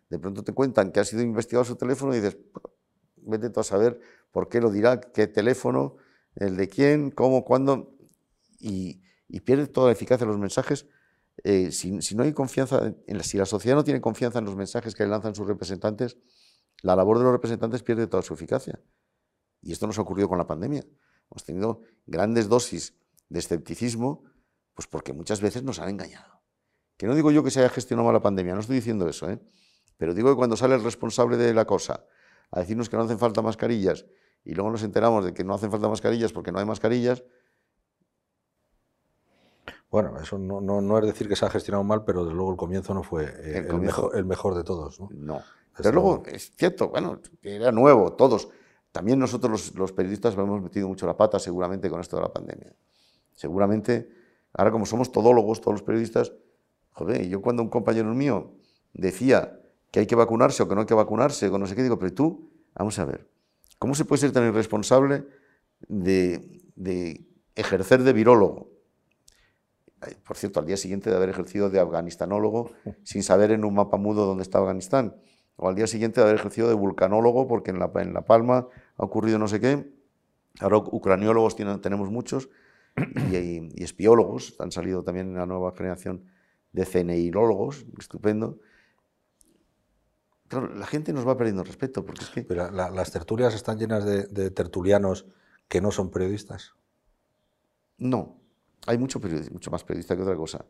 [0.09, 2.37] de pronto te cuentan que ha sido investigado su teléfono y dices,
[3.17, 3.99] vete tú a saber
[4.31, 5.95] por qué lo dirá, qué teléfono,
[6.35, 7.95] el de quién, cómo, cuándo,
[8.59, 9.01] y,
[9.41, 10.87] pierde toda la eficacia de los mensajes.
[11.43, 14.95] Eh, si, no hay confianza, la, si la sociedad no tiene confianza en los mensajes
[14.95, 16.17] que lanzan sus representantes,
[16.81, 18.79] la labor de los representantes pierde toda su eficacia.
[19.61, 20.85] Y esto nos ha ocurrido con la pandemia.
[21.31, 22.93] Hemos tenido grandes dosis
[23.29, 24.23] de escepticismo,
[24.73, 26.43] pues porque muchas veces nos han engañado.
[26.97, 29.29] Que no digo yo que se haya gestionado mal la pandemia, no estoy diciendo eso,
[29.29, 29.39] ¿eh?
[29.97, 32.05] pero digo que cuando sale el responsable de la cosa
[32.51, 34.05] a decirnos que no hacen falta mascarillas
[34.43, 37.23] y luego nos enteramos de que no hacen falta mascarillas porque no hay mascarillas.
[39.95, 42.57] Bueno, eso no, no, es decir que se ha gestionado mal, pero desde luego el
[42.57, 44.99] comienzo no fue eh, el, mejor, el, mejor, de todos.
[44.99, 45.41] No, no.
[45.77, 48.49] Desde luego es cierto, bueno, era nuevo, todos.
[48.91, 52.73] También nosotros los, periodistas hemos metido mucho la pata seguramente con esto de la pandemia.
[53.33, 54.09] Seguramente,
[54.51, 56.33] ahora como somos todólogos, todos los periodistas,
[56.91, 58.51] joder, yo cuando un compañero mío
[58.91, 61.83] decía que hay que vacunarse o que no hay que vacunarse, o no sé qué,
[61.83, 63.29] digo, pero tú, vamos a ver,
[63.79, 65.25] ¿Cómo se puede ser tan irresponsable
[65.87, 66.61] de,
[67.55, 68.74] ejercer de virólogo?
[70.25, 72.71] Por cierto, al día siguiente de haber ejercido de afganistanólogo
[73.03, 75.15] sin saber en un mapa mudo dónde está Afganistán.
[75.57, 78.67] O al día siguiente de haber ejercido de vulcanólogo porque en La, en la Palma
[78.97, 79.93] ha ocurrido no sé qué.
[80.59, 82.49] Ahora ucraniólogos tenemos muchos
[83.31, 84.55] y, y, espiólogos.
[84.59, 86.25] Han salido también en la nueva generación
[86.71, 88.59] de CNIólogos, estupendo
[90.75, 92.05] la gente nos va perdiendo respeto.
[92.05, 92.43] Porque es que...
[92.43, 95.25] Pero las tertulias están llenas de, tertulianos
[95.67, 96.75] que no son periodistas.
[97.97, 98.41] No,
[98.85, 99.19] hay mucho,
[99.51, 100.65] mucho más periodista que otra cosa.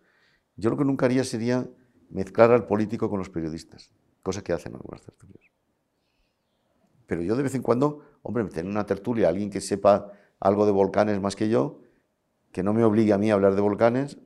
[0.55, 1.67] Yo lo que nunca haría sería
[2.09, 3.91] mezclar al político con los periodistas,
[4.23, 5.43] cosa que hacen algunas tertulias.
[7.07, 10.71] Pero yo de vez en cuando, hombre, tener una tertulia, alguien que sepa algo de
[10.71, 11.81] volcanes más que yo,
[12.51, 14.17] que no me obligue a mí a hablar de volcanes,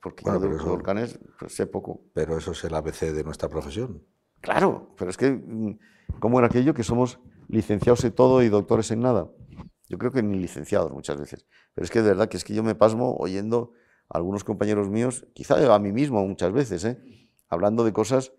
[0.00, 2.00] porque yo de volcanes pues, sé poco.
[2.12, 4.02] Pero eso es el ABC de nuestra profesión.
[4.40, 5.78] Claro, pero es que, mm,
[6.20, 9.28] ¿cómo era aquello que somos licenciados en todo y doctores en nada?
[9.88, 11.46] Yo creo que ni licenciados muchas veces.
[11.74, 13.72] Pero es que de verdad que es que yo me pasmo oyendo
[14.08, 16.98] a algunos compañeros míos, quizá a mí mismo muchas veces, ¿eh?
[17.48, 18.32] hablando de cosas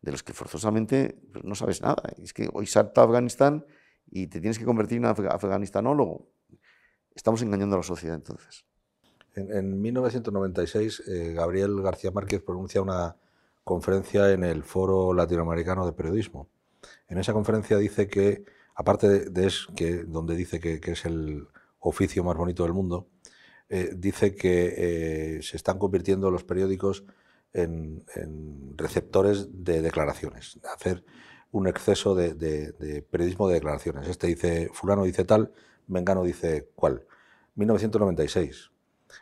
[0.00, 2.02] de las que forzosamente pues, no sabes nada.
[2.22, 3.64] Es que hoy salta Afganistán
[4.10, 6.28] y te tienes que convertir en afganistanólogo.
[7.14, 8.64] Estamos engañando a la sociedad entonces.
[9.34, 13.16] En, 1996, eh, Gabriel García Márquez pronuncia una,
[13.64, 16.48] conferencia en el Foro Latinoamericano de Periodismo.
[17.08, 21.46] En esa conferencia dice que, aparte de, donde dice que, es el
[21.80, 23.08] oficio más bonito del mundo,
[23.68, 24.74] eh, dice que
[25.36, 27.04] eh, se están convirtiendo los periódicos
[27.52, 28.04] en,
[28.76, 31.04] receptores de declaraciones, hacer
[31.50, 34.08] un exceso de, periodismo de declaraciones.
[34.08, 35.52] Este dice, fulano dice tal,
[35.86, 37.06] Mengano dice cuál.
[37.56, 38.70] 1996.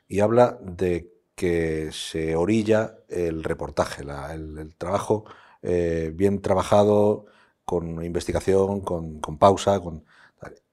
[0.07, 5.25] Y habla de que se orilla el reportaje, el, trabajo
[5.63, 7.27] eh, bien trabajado,
[7.71, 10.05] con investigación, con, pausa, con,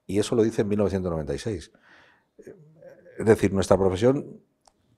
[0.04, 1.70] y eso lo dice en 1996.
[3.18, 4.40] Es decir, nuestra profesión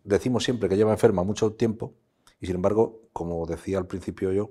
[0.03, 1.93] decimos siempre que lleva enferma mucho tiempo
[2.41, 4.49] y sin embargo, como decía al principio yo,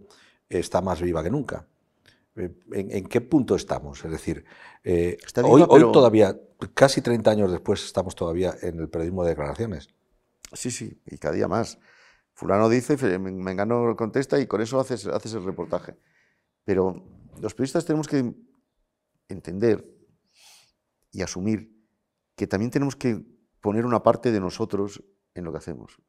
[0.48, 1.66] está más viva que nunca.
[2.36, 4.06] Eh, ¿En, qué punto estamos?
[4.06, 4.46] Es decir,
[4.84, 6.40] eh, hoy, hoy, todavía,
[6.76, 9.90] casi 30 años después, estamos todavía en el periodismo de declaraciones.
[10.54, 11.80] Sí, sí, y cada día más.
[12.36, 15.96] Fulano dice, Mengano contesta y con eso haces, haces el reportaje.
[16.64, 17.04] Pero
[17.42, 18.34] los periodistas tenemos que
[19.28, 19.86] entender
[21.12, 21.76] y asumir
[22.36, 23.24] que también tenemos que
[23.62, 26.02] poner una parte de nosotros en lo que hacemos,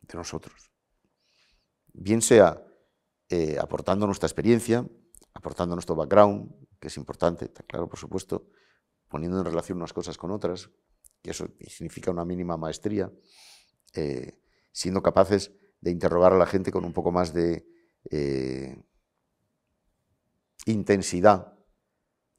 [0.00, 0.70] de nosotros.
[1.92, 2.62] Bien sea
[3.28, 4.86] eh, aportando nuestra experiencia,
[5.34, 8.50] aportando nuestro background, que es importante, está claro, por supuesto,
[9.08, 10.70] poniendo en relación unas cosas con otras,
[11.22, 13.10] y eso significa una mínima maestría,
[13.94, 14.40] eh,
[14.72, 17.66] siendo capaces de interrogar a la gente con un poco más de
[18.10, 18.76] eh,
[20.72, 21.54] intensidad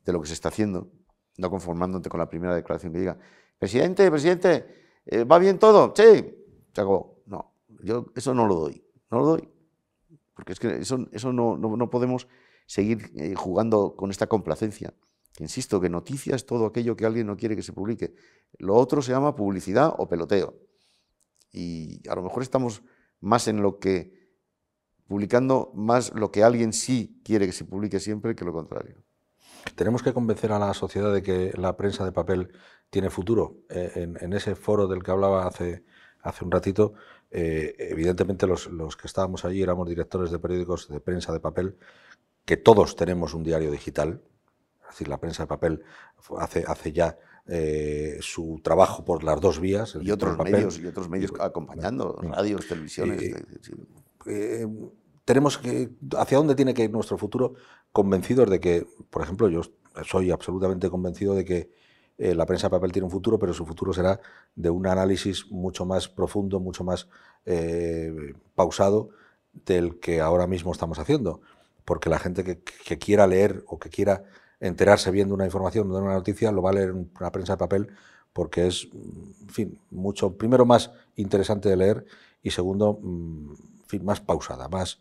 [0.05, 0.91] de lo que se está haciendo,
[1.37, 3.17] no conformándote con la primera declaración que diga,
[3.57, 5.93] presidente, presidente, eh, ¿va bien todo?
[5.95, 6.03] Sí,
[6.73, 7.21] se acabó.
[7.25, 7.53] No,
[7.83, 9.49] yo eso no lo doy, no lo doy,
[10.33, 12.27] porque es que eso, eso no, no, podemos
[12.65, 14.93] seguir eh, jugando con esta complacencia.
[15.39, 18.13] Insisto que noticia es todo aquello que alguien no quiere que se publique.
[18.57, 20.53] Lo otro se llama publicidad o peloteo.
[21.51, 22.83] Y a lo mejor estamos
[23.21, 24.18] más en lo que
[25.09, 29.03] publicando más lo que alguien sí quiere que se publique siempre que lo contrario.
[29.75, 32.51] Tenemos que convencer a la sociedad de que la prensa de papel
[32.91, 33.57] tiene futuro.
[33.69, 35.83] Eh, en, ese foro del que hablaba hace,
[36.21, 36.93] hace un ratito,
[37.31, 41.75] eh, evidentemente los, los, que estábamos allí éramos directores de periódicos de prensa de papel,
[42.45, 44.21] que todos tenemos un diario digital,
[44.83, 45.83] es decir, la prensa de papel
[46.37, 49.97] hace, hace ya eh, su trabajo por las dos vías.
[49.99, 53.33] Y otros, medios, y otros medios acompañando, radios, televisiones.
[55.29, 57.53] Tenemos que, ¿Hacia dónde tiene que ir nuestro futuro?
[57.91, 59.61] Convencidos de que, por ejemplo, yo
[60.03, 61.69] soy absolutamente convencido de que
[62.17, 64.19] eh, la prensa de papel tiene un futuro, pero su futuro será
[64.55, 67.09] de un análisis mucho más profundo, mucho más
[67.45, 69.11] eh, pausado
[69.53, 71.41] del que ahora mismo estamos haciendo.
[71.85, 74.23] Porque la gente que, quiera leer o que quiera
[74.59, 77.57] enterarse viendo una información de una noticia lo va a leer en una prensa de
[77.57, 77.89] papel
[78.33, 82.05] porque es, en fin, mucho, primero más interesante de leer
[82.41, 83.53] y segundo, mm,
[84.01, 84.99] más pausada, más,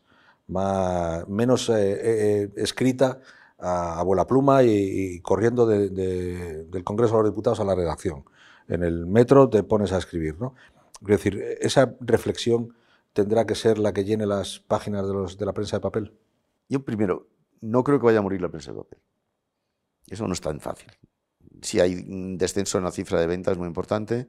[0.49, 3.21] más, menos eh, eh, escrita
[3.59, 8.25] a, abuela pluma y, corriendo del Congreso de los Diputados a la redacción.
[8.67, 10.39] En el metro te pones a escribir.
[10.41, 10.55] ¿no?
[11.03, 12.75] Es decir, esa reflexión
[13.13, 16.15] tendrá que ser la que llene las páginas de, los, de la prensa de papel.
[16.69, 17.29] Yo primero,
[17.61, 18.99] no creo que vaya a morir la prensa de papel.
[20.09, 20.91] Eso no es tan fácil.
[21.63, 24.29] Si hay un descenso en la cifra de ventas muy importante,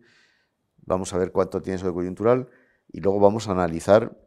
[0.85, 2.49] vamos a ver cuánto tiene eso de coyuntural
[2.91, 4.17] y luego vamos a analizar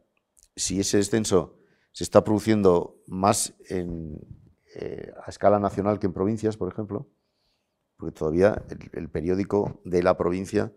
[0.55, 1.57] si ese descenso
[1.93, 7.07] se está produciendo más eh, a escala nacional que en provincias, por ejemplo,
[7.95, 10.73] porque todavía el, periódico de la provincia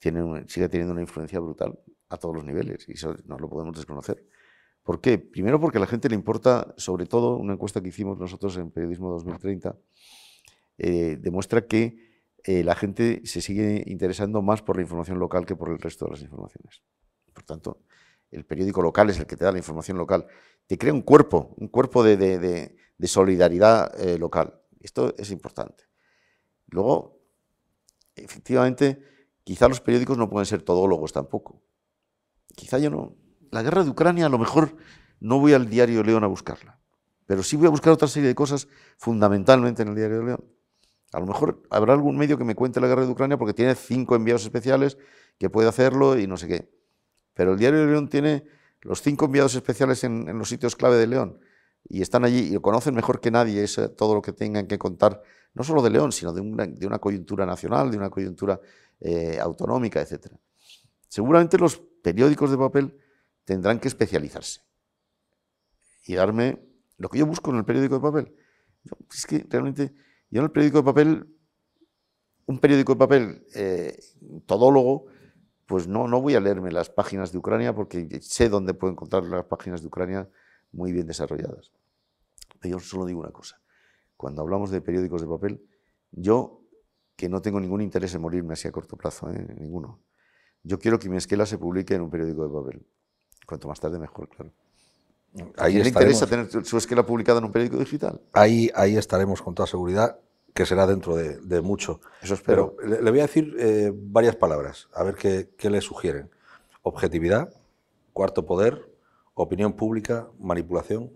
[0.00, 1.78] tiene sigue teniendo una influencia brutal
[2.08, 4.24] a todos los niveles y eso no lo podemos desconocer.
[4.82, 5.18] ¿Por qué?
[5.18, 8.70] Primero porque a la gente le importa, sobre todo, una encuesta que hicimos nosotros en
[8.70, 9.76] Periodismo 2030,
[10.78, 15.56] eh, demuestra que eh, la gente se sigue interesando más por la información local que
[15.56, 16.82] por el resto de las informaciones.
[17.32, 17.82] Por tanto,
[18.30, 20.26] el periódico local es el que te da la información local,
[20.66, 24.60] te crea un cuerpo, un cuerpo de, solidaridad eh, local.
[24.80, 25.84] Esto es importante.
[26.66, 27.20] Luego,
[28.14, 29.02] efectivamente,
[29.44, 31.62] quizá los periódicos no pueden ser todólogos tampoco.
[32.54, 33.16] Quizá yo no.
[33.50, 34.76] La guerra de Ucrania a lo mejor
[35.20, 36.78] no voy al diario León a buscarla,
[37.26, 38.68] pero sí voy a buscar otra serie de cosas
[38.98, 40.44] fundamentalmente en el diario León.
[41.12, 43.74] A lo mejor habrá algún medio que me cuente la guerra de Ucrania porque tiene
[43.74, 44.98] cinco enviados especiales
[45.38, 46.77] que puede hacerlo y no sé qué.
[47.38, 48.44] Pero el Diario de León tiene
[48.80, 51.38] los cinco enviados especiales en, los sitios clave de León
[51.88, 54.76] y están allí y lo conocen mejor que nadie es todo lo que tengan que
[54.76, 55.22] contar,
[55.54, 58.60] no solo de León, sino de una, coyuntura nacional, de una coyuntura
[58.98, 60.32] eh, autonómica, etc.
[61.06, 62.98] Seguramente los periódicos de papel
[63.44, 64.62] tendrán que especializarse
[66.06, 66.58] y darme
[66.96, 68.34] lo que yo busco en el periódico de papel.
[69.14, 69.94] Es que realmente
[70.28, 71.36] yo en el periódico de papel,
[72.46, 73.96] un periódico de papel eh,
[74.44, 75.06] todólogo,
[75.68, 79.24] pues no, no voy a leerme las páginas de Ucrania porque sé dónde puedo encontrar
[79.24, 80.26] las páginas de Ucrania
[80.72, 81.70] muy bien desarrolladas.
[82.58, 83.60] Pero yo solo digo una cosa.
[84.16, 85.62] Cuando hablamos de periódicos de papel,
[86.10, 86.62] yo,
[87.16, 89.46] que no tengo ningún interés en morirme así a corto plazo, ¿eh?
[89.60, 90.00] ninguno,
[90.62, 92.86] yo quiero que mi esquela se publique en un periódico de papel.
[93.46, 94.50] Cuanto más tarde, mejor, claro.
[95.58, 98.22] ¿A quién le interesa tener su esquela publicada en un periódico digital?
[98.32, 100.18] Ahí, ahí estaremos con toda seguridad
[100.58, 102.00] que será dentro de, mucho.
[102.20, 102.74] Eso espero.
[102.74, 106.32] Pero le, voy a decir eh, varias palabras, a ver qué, le sugieren.
[106.82, 107.54] Objetividad,
[108.12, 108.92] cuarto poder,
[109.34, 111.12] opinión pública, manipulación.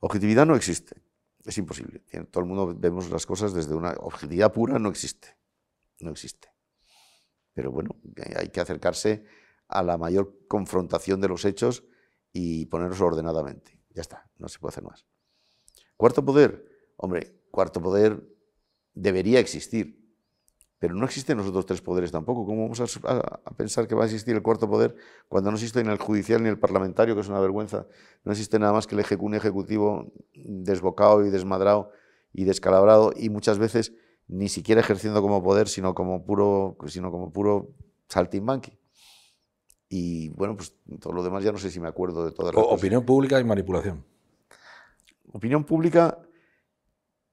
[0.00, 1.00] Objetividad no existe,
[1.44, 2.00] es imposible.
[2.32, 5.36] Todo el mundo vemos las cosas desde una objetividad pura, no existe,
[6.00, 6.48] no existe.
[7.54, 7.94] Pero bueno,
[8.34, 9.24] hay que acercarse
[9.68, 11.84] a la mayor confrontación de los hechos
[12.32, 13.78] y ponerlos ordenadamente.
[13.90, 15.06] Ya está, no se puede hacer más.
[15.96, 16.64] Cuarto poder,
[16.96, 18.22] hombre, cuarto poder
[18.94, 19.98] debería existir,
[20.78, 22.46] pero no existen los otros tres poderes tampoco.
[22.46, 24.94] ¿Cómo vamos a, pensar que va a existir el cuarto poder
[25.28, 27.86] cuando no existe ni el judicial ni el parlamentario, que es una vergüenza?
[28.24, 31.90] No existe nada más que el ejecutivo desbocado y desmadrado
[32.32, 33.92] y descalabrado y muchas veces
[34.28, 37.70] ni siquiera ejerciendo como poder, sino como puro, sino como puro
[38.08, 38.78] saltimbanqui.
[39.88, 42.62] Y bueno, pues todo lo demás ya no sé si me acuerdo de todas las
[42.62, 44.04] O- Opinión pública y manipulación.
[45.32, 46.18] Opinión pública,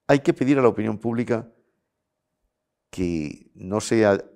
[0.07, 1.51] hay que pedir a la opinión pública
[2.89, 3.79] que no,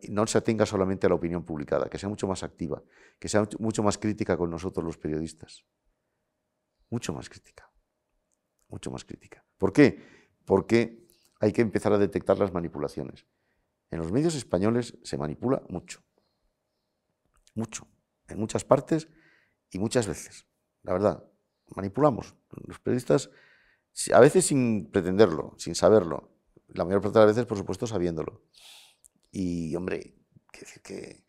[0.09, 2.83] no se atenga solamente a la opinión publicada, que sea mucho más activa,
[3.17, 5.65] que sea mucho más crítica con nosotros los periodistas.
[6.89, 7.71] Mucho más crítica.
[8.67, 9.45] Mucho más crítica.
[9.57, 10.03] ¿Por qué?
[10.45, 11.07] Porque
[11.39, 13.25] hay que empezar a detectar las manipulaciones.
[13.91, 16.01] En los medios españoles se manipula mucho.
[17.55, 17.87] Mucho.
[18.27, 19.07] En muchas partes
[19.71, 20.45] y muchas veces.
[20.83, 21.23] La verdad,
[21.75, 22.35] manipulamos.
[22.65, 23.29] Los periodistas,
[24.13, 26.31] a veces sin pretenderlo, sin saberlo.
[26.69, 28.43] La mayor parte de las veces, por supuesto, sabiéndolo.
[29.31, 30.15] Y, hombre,
[30.51, 31.25] que que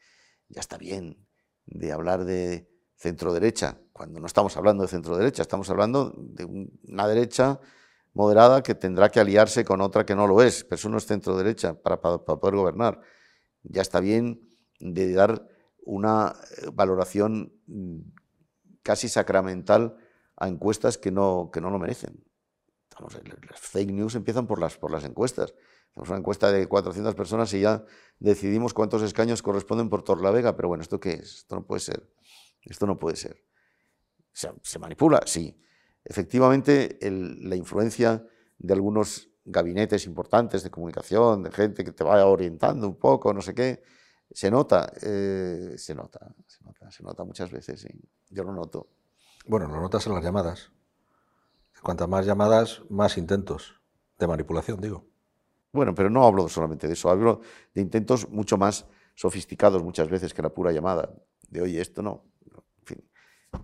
[0.49, 1.27] ya está bien
[1.67, 6.45] de hablar de centro derecha, cuando no estamos hablando de centro derecha, estamos hablando de
[6.45, 7.61] un- una derecha
[8.15, 11.07] moderada que tendrá que aliarse con otra que no lo es, pero eso no es
[11.07, 13.01] centro derecha para, para- para poder gobernar.
[13.65, 14.41] Ya está bien
[14.81, 15.47] de dar
[15.85, 18.01] una eh, valoración mm,
[18.83, 19.97] casi sacramental
[20.37, 22.25] a encuestas que no, que no lo merecen.
[23.48, 25.55] Las fake news empiezan por las, por las encuestas.
[25.90, 27.84] Hacemos una encuesta de 400 personas y ya
[28.18, 31.38] decidimos cuántos escaños corresponden por Torlavega, pero bueno, ¿esto qué es?
[31.38, 32.12] Esto no puede ser.
[32.62, 33.44] Esto no puede ser.
[34.32, 35.20] ¿Se, se manipula?
[35.26, 35.59] Sí.
[36.05, 38.24] Efectivamente, el- la influencia
[38.59, 43.40] de algunos gabinetes importantes de comunicación, de gente que te vaya orientando un poco, no
[43.42, 43.82] sé qué,
[44.30, 47.88] se nota, eh, se nota, se nota, se nota muchas veces, sí.
[48.28, 48.88] Yo lo noto.
[49.46, 50.70] Bueno, lo notas en las llamadas.
[51.83, 53.81] Cuantas más llamadas, más intentos
[54.18, 55.07] de manipulación, digo.
[55.72, 57.41] Bueno, pero no hablo solamente de eso, hablo
[57.74, 61.14] de intentos mucho más sofisticados muchas veces que la pura llamada,
[61.49, 62.24] de oye, esto no.
[62.81, 63.05] en fin.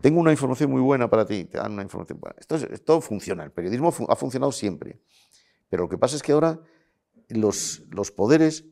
[0.00, 2.36] Tengo una información muy buena para ti, te dan una información buena.
[2.38, 5.00] Esto, es- esto funciona, el periodismo ha funcionado siempre,
[5.68, 6.60] pero lo que pasa es que ahora
[7.28, 8.64] los, los poderes,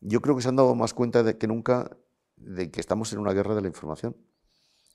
[0.00, 1.96] yo creo que se han dado más cuenta de que nunca
[2.36, 4.16] de que estamos en una guerra de la información.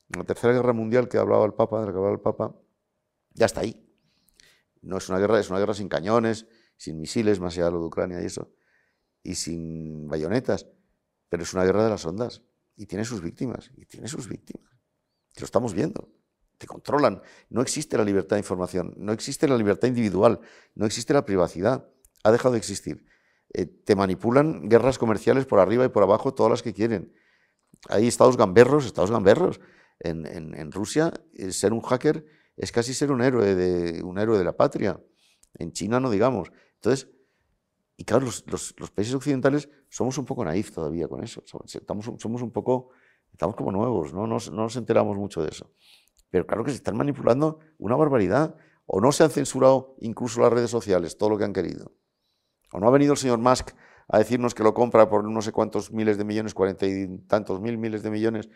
[0.09, 2.55] La tercera guerra mundial que hablaba el Papa, de la que hablaba el Papa,
[3.33, 3.86] ya está ahí.
[4.87, 7.81] No es una guerra, es una guerra sin cañones, sin misiles, más allá de lo
[7.81, 8.53] de Ucrania y eso,
[9.21, 10.65] y sin bayonetas,
[11.27, 12.41] pero es una guerra de las ondas
[12.77, 14.71] y tiene sus víctimas, y tiene sus víctimas.
[15.35, 16.09] Y lo estamos viendo.
[16.57, 17.21] Te controlan.
[17.49, 20.39] No existe la libertad de información, no existe la libertad individual,
[20.73, 21.89] no existe la privacidad.
[22.23, 23.05] Ha dejado de existir.
[23.53, 27.13] Eh, te manipulan guerras comerciales por arriba y por abajo, todas las que quieren.
[27.89, 29.59] Hay estados gamberros, estados gamberros.
[29.99, 32.25] En Rusia, eh, ser un hacker
[32.57, 34.99] es casi ser un héroe de, un héroe de la patria.
[35.53, 36.51] En China no digamos.
[36.75, 37.09] Entonces,
[37.95, 41.43] y claro, los, países occidentales somos un poco naif todavía con eso.
[41.65, 42.89] Estamos, somos un poco,
[43.31, 44.27] estamos como nuevos, ¿no?
[44.27, 45.71] Nos, no nos enteramos mucho de eso.
[46.29, 48.55] Pero claro que se están manipulando una barbaridad.
[48.85, 51.91] O no se han censurado incluso las redes sociales, todo lo que han querido.
[52.71, 53.71] O no ha venido el señor Musk
[54.07, 57.59] a decirnos que lo compra por no sé cuántos miles de millones, cuarenta y tantos
[57.59, 58.49] mil miles de millones,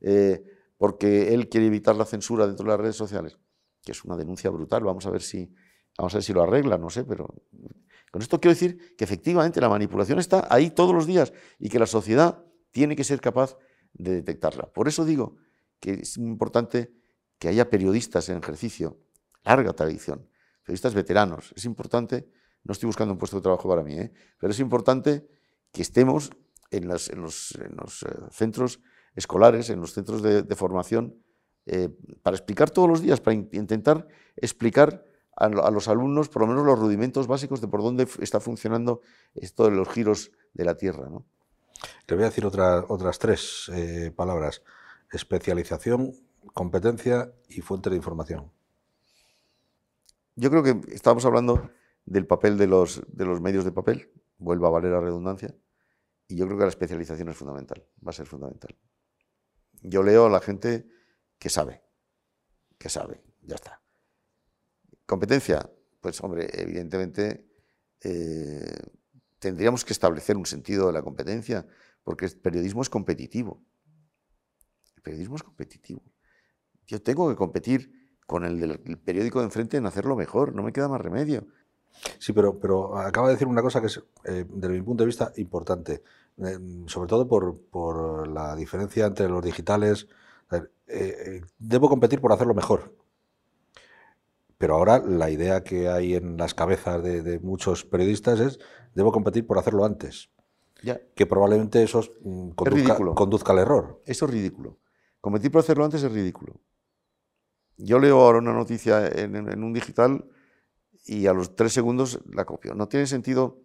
[0.00, 0.44] eh,
[0.82, 3.38] porque él quiere evitar la censura dentro de las redes sociales,
[3.84, 4.82] que es una denuncia brutal.
[4.82, 5.48] Vamos a ver si,
[5.96, 7.32] vamos a ver si lo arregla, no sé, pero
[8.10, 11.78] con esto quiero decir que efectivamente la manipulación está ahí todos los días y que
[11.78, 13.56] la sociedad tiene que ser capaz
[13.92, 14.72] de detectarla.
[14.72, 15.36] Por eso digo
[15.78, 16.92] que es importante
[17.38, 18.98] que haya periodistas en ejercicio,
[19.44, 20.28] larga tradición,
[20.64, 21.54] periodistas veteranos.
[21.54, 22.26] Es importante,
[22.64, 24.12] no estoy buscando un puesto de trabajo para mí, ¿eh?
[24.36, 25.28] pero es importante
[25.70, 26.32] que estemos
[26.72, 27.68] en, en los, eh,
[28.32, 28.80] centros
[29.14, 31.14] escolares, en los centros de, de formación,
[31.66, 31.88] eh,
[32.22, 35.04] para explicar todos los días, para in- intentar explicar
[35.36, 39.00] a, a los alumnos por lo menos los rudimentos básicos de por dónde está funcionando
[39.34, 41.08] esto de los giros de la Tierra.
[41.08, 41.24] ¿no?
[42.08, 44.62] Le voy a decir otra- otras tres eh, palabras.
[45.12, 46.12] Especialización,
[46.54, 48.50] competencia y fuente de información.
[50.34, 51.70] Yo creo que estábamos hablando
[52.06, 55.54] del papel de los, de los medios de papel, vuelva a valer la redundancia,
[56.26, 58.74] y yo creo que la especialización es fundamental, va a ser fundamental.
[59.82, 60.86] Yo leo a la gente
[61.38, 61.82] que sabe,
[62.78, 63.82] que sabe, ya está.
[65.06, 65.70] Competencia,
[66.00, 67.48] pues hombre, evidentemente
[68.00, 68.76] eh,
[69.38, 71.66] tendríamos que establecer un sentido de la competencia,
[72.04, 73.64] porque el periodismo es competitivo.
[74.96, 76.02] El periodismo es competitivo.
[76.86, 80.88] Yo tengo que competir con el periódico de enfrente en hacerlo mejor, no me queda
[80.88, 81.46] más remedio.
[82.18, 85.06] Sí, pero, pero acaba de decir una cosa que es, eh, desde mi punto de
[85.06, 86.02] vista, importante,
[86.38, 90.08] eh, sobre todo por, por la diferencia entre los digitales.
[90.52, 92.94] Eh, eh, debo competir por hacerlo mejor.
[94.58, 98.58] Pero ahora la idea que hay en las cabezas de, de muchos periodistas es,
[98.94, 100.30] debo competir por hacerlo antes.
[100.82, 104.02] Ya, Que probablemente eso mm, conduzca, conduzca al error.
[104.04, 104.78] eso es ridículo.
[105.20, 106.60] Competir por hacerlo antes es ridículo.
[107.76, 110.24] Yo leo ahora una noticia en un digital
[111.04, 112.74] y a los tres segundos la copio.
[112.74, 113.60] No tiene sentido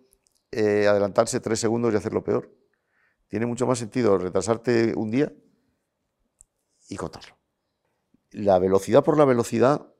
[0.51, 2.51] eh, adelantarse tres segundos y hacerlo peor.
[3.27, 5.33] Tiene mucho más sentido retrasarte un día
[6.89, 7.37] y contarlo.
[8.31, 9.93] La velocidad por la velocidad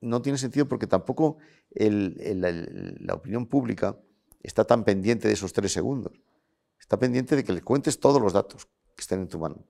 [0.00, 1.38] no tiene sentido porque tampoco
[1.70, 3.96] la opinión pública
[4.42, 6.20] está tan pendiente de esos tres segundos.
[6.78, 8.66] Está pendiente de que le cuentes todos los datos
[8.96, 9.64] que estén en tu mano.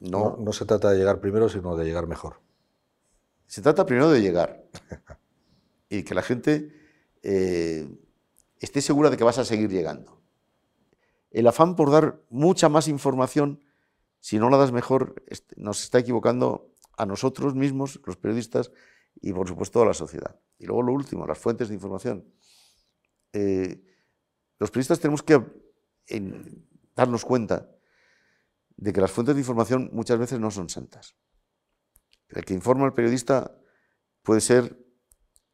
[0.00, 2.40] No, no, se trata de llegar primero, sino de llegar mejor.
[3.46, 4.64] Se trata primero de llegar.
[5.88, 6.72] y que la gente
[7.22, 7.88] eh,
[8.58, 10.23] esté segura de que vas a seguir llegando.
[11.34, 13.58] El afán por dar mucha más información,
[14.20, 15.24] si no la das mejor,
[15.56, 18.70] nos está equivocando a nosotros mismos, los periodistas,
[19.16, 20.40] y por supuesto a la sociedad.
[20.58, 22.32] Y luego lo último, las fuentes de información.
[23.32, 23.82] Eh,
[24.60, 25.42] los periodistas tenemos que
[26.94, 27.68] darnos cuenta
[28.76, 31.16] de que las fuentes de información muchas veces no son santas.
[32.28, 33.58] El que informa al periodista
[34.22, 34.78] puede ser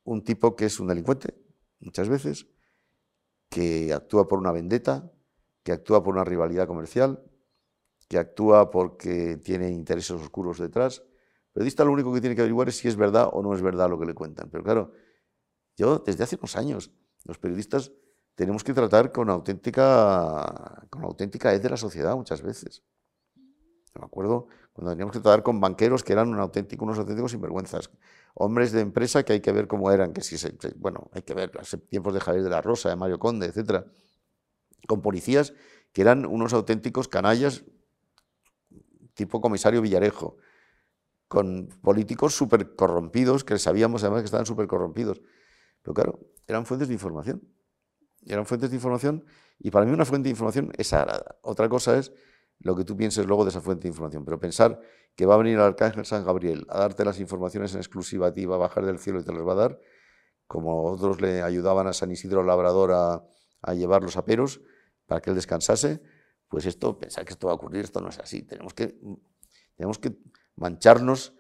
[0.05, 1.35] un tipo que es un delincuente,
[1.79, 2.49] muchas veces,
[3.49, 5.11] que actúa por una vendetta,
[5.63, 7.23] que actúa por una rivalidad comercial,
[8.09, 11.03] que actúa porque tiene intereses oscuros detrás.
[11.49, 13.63] El periodista lo único que tiene que averiguar es si es verdad o no es
[13.63, 14.51] verdad lo que le cuentan.
[14.51, 14.93] Pero claro,
[15.77, 16.91] yo desde hace unos años,
[17.25, 17.93] los periodistas
[18.35, 22.83] tenemos que tratar con auténtica, con auténtica de la sociedad muchas veces.
[23.95, 27.91] Me acuerdo cuando teníamos que tratar con banqueros que eran un auténtico, unos auténticos sinvergüenzas,
[28.35, 31.35] hombres de empresa que hay que ver cómo eran, que si se, bueno, hay que
[31.35, 33.85] ver los tiempos de Javier de la Rosa, de Mario Conde, etcétera,
[34.87, 35.55] con policías
[35.93, 37.65] que eran unos auténticos canallas
[39.15, 40.39] tipo comisario Villarejo,
[41.29, 45.21] con políticos súper corrompidos, que sabíamos además que estaban súper corrompidos.
[45.83, 47.43] Pero claro, eran fuentes de información.
[48.27, 49.25] Eran fuentes de información
[49.59, 51.39] y para mí una fuente de información es sagrada.
[51.43, 52.13] Otra cosa es
[52.59, 54.25] lo que tú pienses luego de esa fuente de información.
[54.25, 54.81] Pero pensar
[55.15, 58.35] que va a venir el arcángel San Gabriel a darte las informaciones en exclusiva a
[58.35, 59.81] ti, va a bajar del cielo y te las va a dar,
[60.47, 63.23] como otros le ayudaban a San Isidro Labrador a,
[63.63, 64.61] a llevar los aperos
[65.07, 66.03] para que él descansase,
[66.49, 68.43] pues esto, pensar que esto va a ocurrir, esto no es así.
[68.43, 68.99] Tenemos que,
[69.77, 70.17] tenemos que
[70.57, 71.35] mancharnos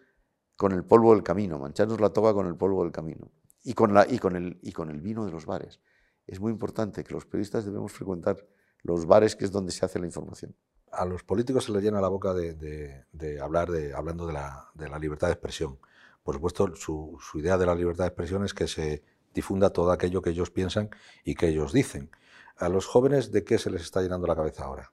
[0.57, 3.31] con el polvo del camino, mancharnos la toga con el polvo del camino
[3.65, 5.81] y con, la, y con, el, y con el vino de los bares.
[6.27, 8.47] Es muy importante que los periodistas debemos frecuentar
[8.83, 10.55] los bares, que es donde se hace la información
[10.93, 15.29] a los políticos se les llena la boca de, hablar de, hablando de la, libertad
[15.29, 15.79] de expresión.
[16.23, 19.03] Por supuesto, su, idea de la libertad de expresión es que se
[19.35, 20.91] difunda todo aquello que ellos piensan
[21.25, 22.11] y que ellos dicen.
[22.57, 24.93] ¿A los jóvenes de qué se les está llenando la cabeza ahora?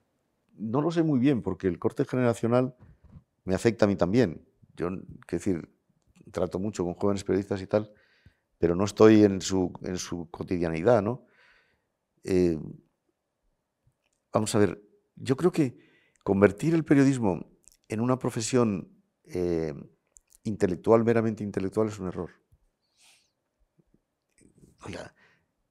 [0.56, 2.74] No lo sé muy bien, porque el corte generacional
[3.44, 4.46] me afecta a mí también.
[4.76, 5.68] Yo, quiero decir,
[6.32, 7.92] trato mucho con jóvenes periodistas y tal,
[8.58, 11.26] pero no estoy en su, en su cotidianidad, ¿no?
[12.24, 12.58] Eh,
[14.32, 14.82] vamos a ver,
[15.16, 15.88] yo creo que
[16.28, 17.46] Convertir el periodismo
[17.88, 18.86] en una profesión
[19.24, 19.72] eh,
[20.44, 22.28] intelectual, meramente intelectual, es un error.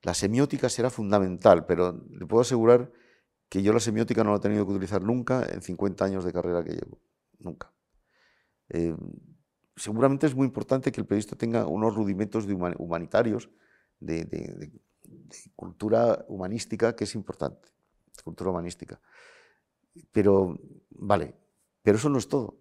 [0.01, 2.91] La semiótica será fundamental, pero le puedo asegurar
[3.49, 6.34] que yo la semiótica no la he tenido que utilizar nunca en 50 años de
[6.34, 6.99] carrera que llevo.
[7.39, 7.72] Nunca.
[8.70, 8.95] Eh,
[9.76, 13.49] seguramente es muy importante que el periodista tenga unos rudimentos de humanitarios,
[13.99, 14.72] de,
[15.55, 17.70] cultura humanística, que es importante.
[18.24, 18.99] Cultura humanística.
[20.12, 21.36] Pero, vale,
[21.82, 22.58] pero eso no es todo.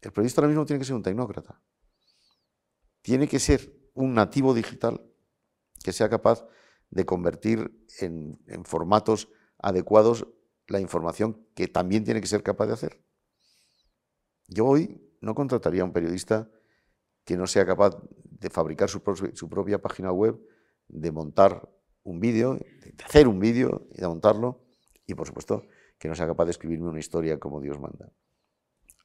[0.00, 1.60] El periodista ahora mismo tiene que ser un tecnócrata.
[3.02, 5.09] Tiene que ser un nativo digital
[5.82, 6.46] que sea capaz
[6.90, 7.70] de convertir
[8.00, 9.28] en, formatos
[9.58, 10.26] adecuados
[10.66, 13.04] la información que también tiene que ser capaz de hacer.
[14.48, 16.50] Yo hoy no contrataría a un periodista
[17.24, 19.02] que no sea capaz de fabricar su,
[19.34, 20.40] su propia página web,
[20.88, 21.68] de montar
[22.02, 24.64] un vídeo, de hacer un vídeo y de montarlo,
[25.06, 25.66] y por supuesto
[25.98, 28.12] que no sea capaz de escribirme una historia como Dios manda.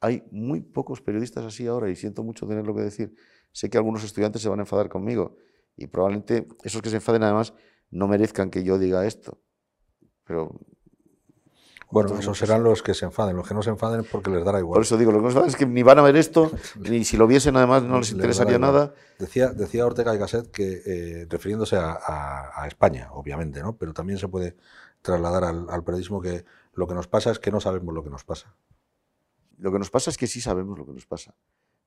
[0.02, 3.16] Hay muy pocos periodistas así ahora y siento mucho tener lo que decir.
[3.52, 5.38] Sé que algunos estudiantes se van a enfadar conmigo
[5.78, 7.54] y probablemente esos que se enfaden además
[7.92, 9.40] no merezcan que yo diga esto.
[10.26, 10.60] Pero
[11.92, 14.44] bueno, esos serán los que se enfaden, los que no se enfaden es porque les
[14.44, 14.78] dará igual.
[14.78, 16.52] Por eso digo, los que no se enfaden es que ni van a ver esto,
[16.90, 18.94] ni si lo viesen además no les interesaría nada.
[19.20, 23.78] Decía, decía Ortega y Gasset que, eh, refiriéndose a, España, obviamente, ¿no?
[23.78, 24.58] pero también se puede
[25.02, 28.24] trasladar al periodismo que lo que nos pasa es que no sabemos lo que nos
[28.24, 28.56] pasa.
[29.58, 31.36] Lo que nos pasa es que sí sabemos lo que nos pasa,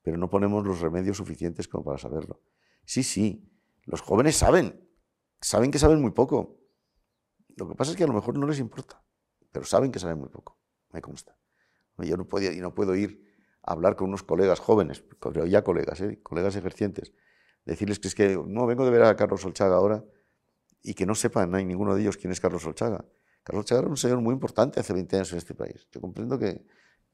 [0.02, 2.40] pero no ponemos los remedios suficientes como para saberlo.
[2.84, 3.44] Sí, sí,
[3.88, 4.86] los jóvenes saben,
[5.40, 6.60] saben que saben muy poco.
[7.56, 9.02] Lo que pasa es que a lo mejor no les importa,
[9.50, 10.58] pero saben que saben muy poco,
[10.92, 11.36] me consta.
[11.96, 13.24] Yo no puedo, y no puedo ir
[13.62, 15.02] a hablar con unos colegas jóvenes,
[15.48, 16.20] ya colegas, ¿eh?
[16.22, 17.12] colegas ejercientes,
[17.64, 20.04] decirles que es que no vengo de ver a Carlos Olchaga ahora
[20.82, 23.06] y que no sepan, no hay ninguno de ellos quién es Carlos Olchaga.
[23.42, 25.88] Carlos Chagar era un señor muy importante hace 20 años en este país.
[25.90, 26.66] Yo comprendo que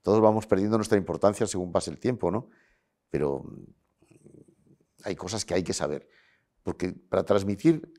[0.02, 2.50] todos vamos perdiendo nuestra importancia según pase el tiempo, ¿no?
[3.10, 3.44] Pero
[5.04, 6.08] hay cosas que hay que saber.
[6.64, 7.92] Porque para transmitir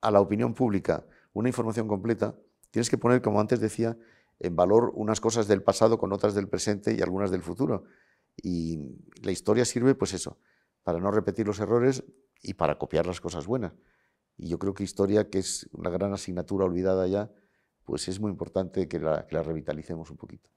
[0.00, 1.04] a la opinión pública
[1.34, 2.34] una información completa,
[2.70, 3.98] tienes que poner, como antes decía,
[4.40, 7.84] en valor unas cosas del pasado con otras del presente y algunas del futuro.
[8.42, 8.78] Y
[9.22, 10.38] la historia sirve, pues eso,
[10.82, 12.02] para no repetir los errores
[12.42, 13.74] y para copiar las cosas buenas.
[14.36, 17.30] Y yo creo que historia, que es una gran asignatura olvidada ya,
[17.84, 20.50] pues es muy importante que la, revitalicemos un poquito.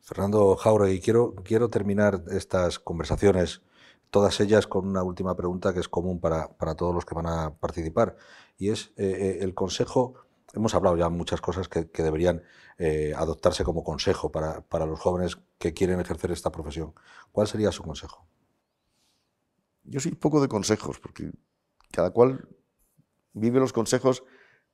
[0.00, 3.62] Fernando Jauregui, quiero, quiero terminar estas conversaciones,
[4.10, 7.54] todas ellas con una última pregunta que es común para, todos los que van a
[7.54, 8.16] participar,
[8.58, 10.14] y es eh, eh, el consejo,
[10.52, 12.42] hemos hablado ya muchas cosas que, deberían
[12.78, 16.94] eh, adoptarse como consejo para, para los jóvenes que quieren ejercer esta profesión.
[17.32, 18.26] ¿Cuál sería su consejo?
[19.84, 21.30] Yo soy poco de consejos, porque
[21.92, 22.48] cada cual
[23.32, 24.24] vive los consejos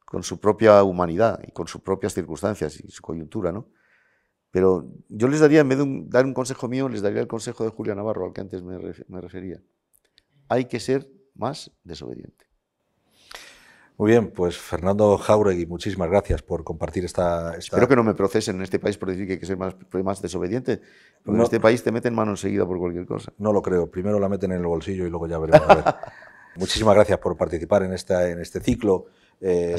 [0.04, 3.68] con su propia humanidad y con sus propias circunstancias y su coyuntura, ¿no?
[4.56, 7.62] Pero yo les daría, en vez de dar un consejo mío, les daría el consejo
[7.62, 8.78] de Julia Navarro, al que antes me,
[9.20, 9.60] refería.
[10.48, 12.46] Hay que ser más desobediente.
[13.98, 18.56] Muy bien, pues Fernando Jauregui, muchísimas gracias por compartir esta, Espero que no me procesen
[18.56, 20.80] en este país por decir que hay que ser más, más desobediente,
[21.22, 23.34] porque en este país te meten mano enseguida por cualquier cosa.
[23.36, 25.68] No lo creo, primero la meten en el bolsillo y luego ya veremos.
[25.68, 25.84] A ver.
[26.56, 29.76] Muchísimas gracias por participar en, esta, en este ciclo eh,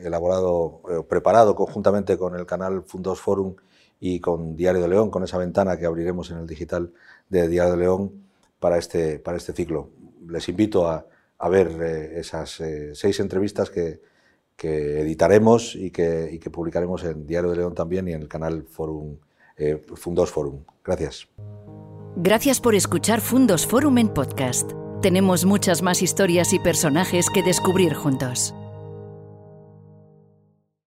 [0.00, 3.56] elaborado, eh, preparado conjuntamente con el canal Fundos Forum
[4.00, 6.92] y con Diario de León, con esa ventana que abriremos en el digital
[7.28, 8.12] de Diario de León
[8.60, 9.90] para este, para este ciclo.
[10.28, 11.06] Les invito a,
[11.50, 12.62] ver eh, esas
[12.94, 14.00] seis entrevistas que,
[14.56, 18.28] que editaremos y que, y que, publicaremos en Diario de León también y en el
[18.28, 19.16] canal Forum,
[19.94, 20.60] Fundos Forum.
[20.84, 21.28] Gracias.
[22.16, 24.72] Gracias por escuchar Fundos Forum en podcast.
[25.00, 28.52] Tenemos muchas más historias y personajes que descubrir juntos.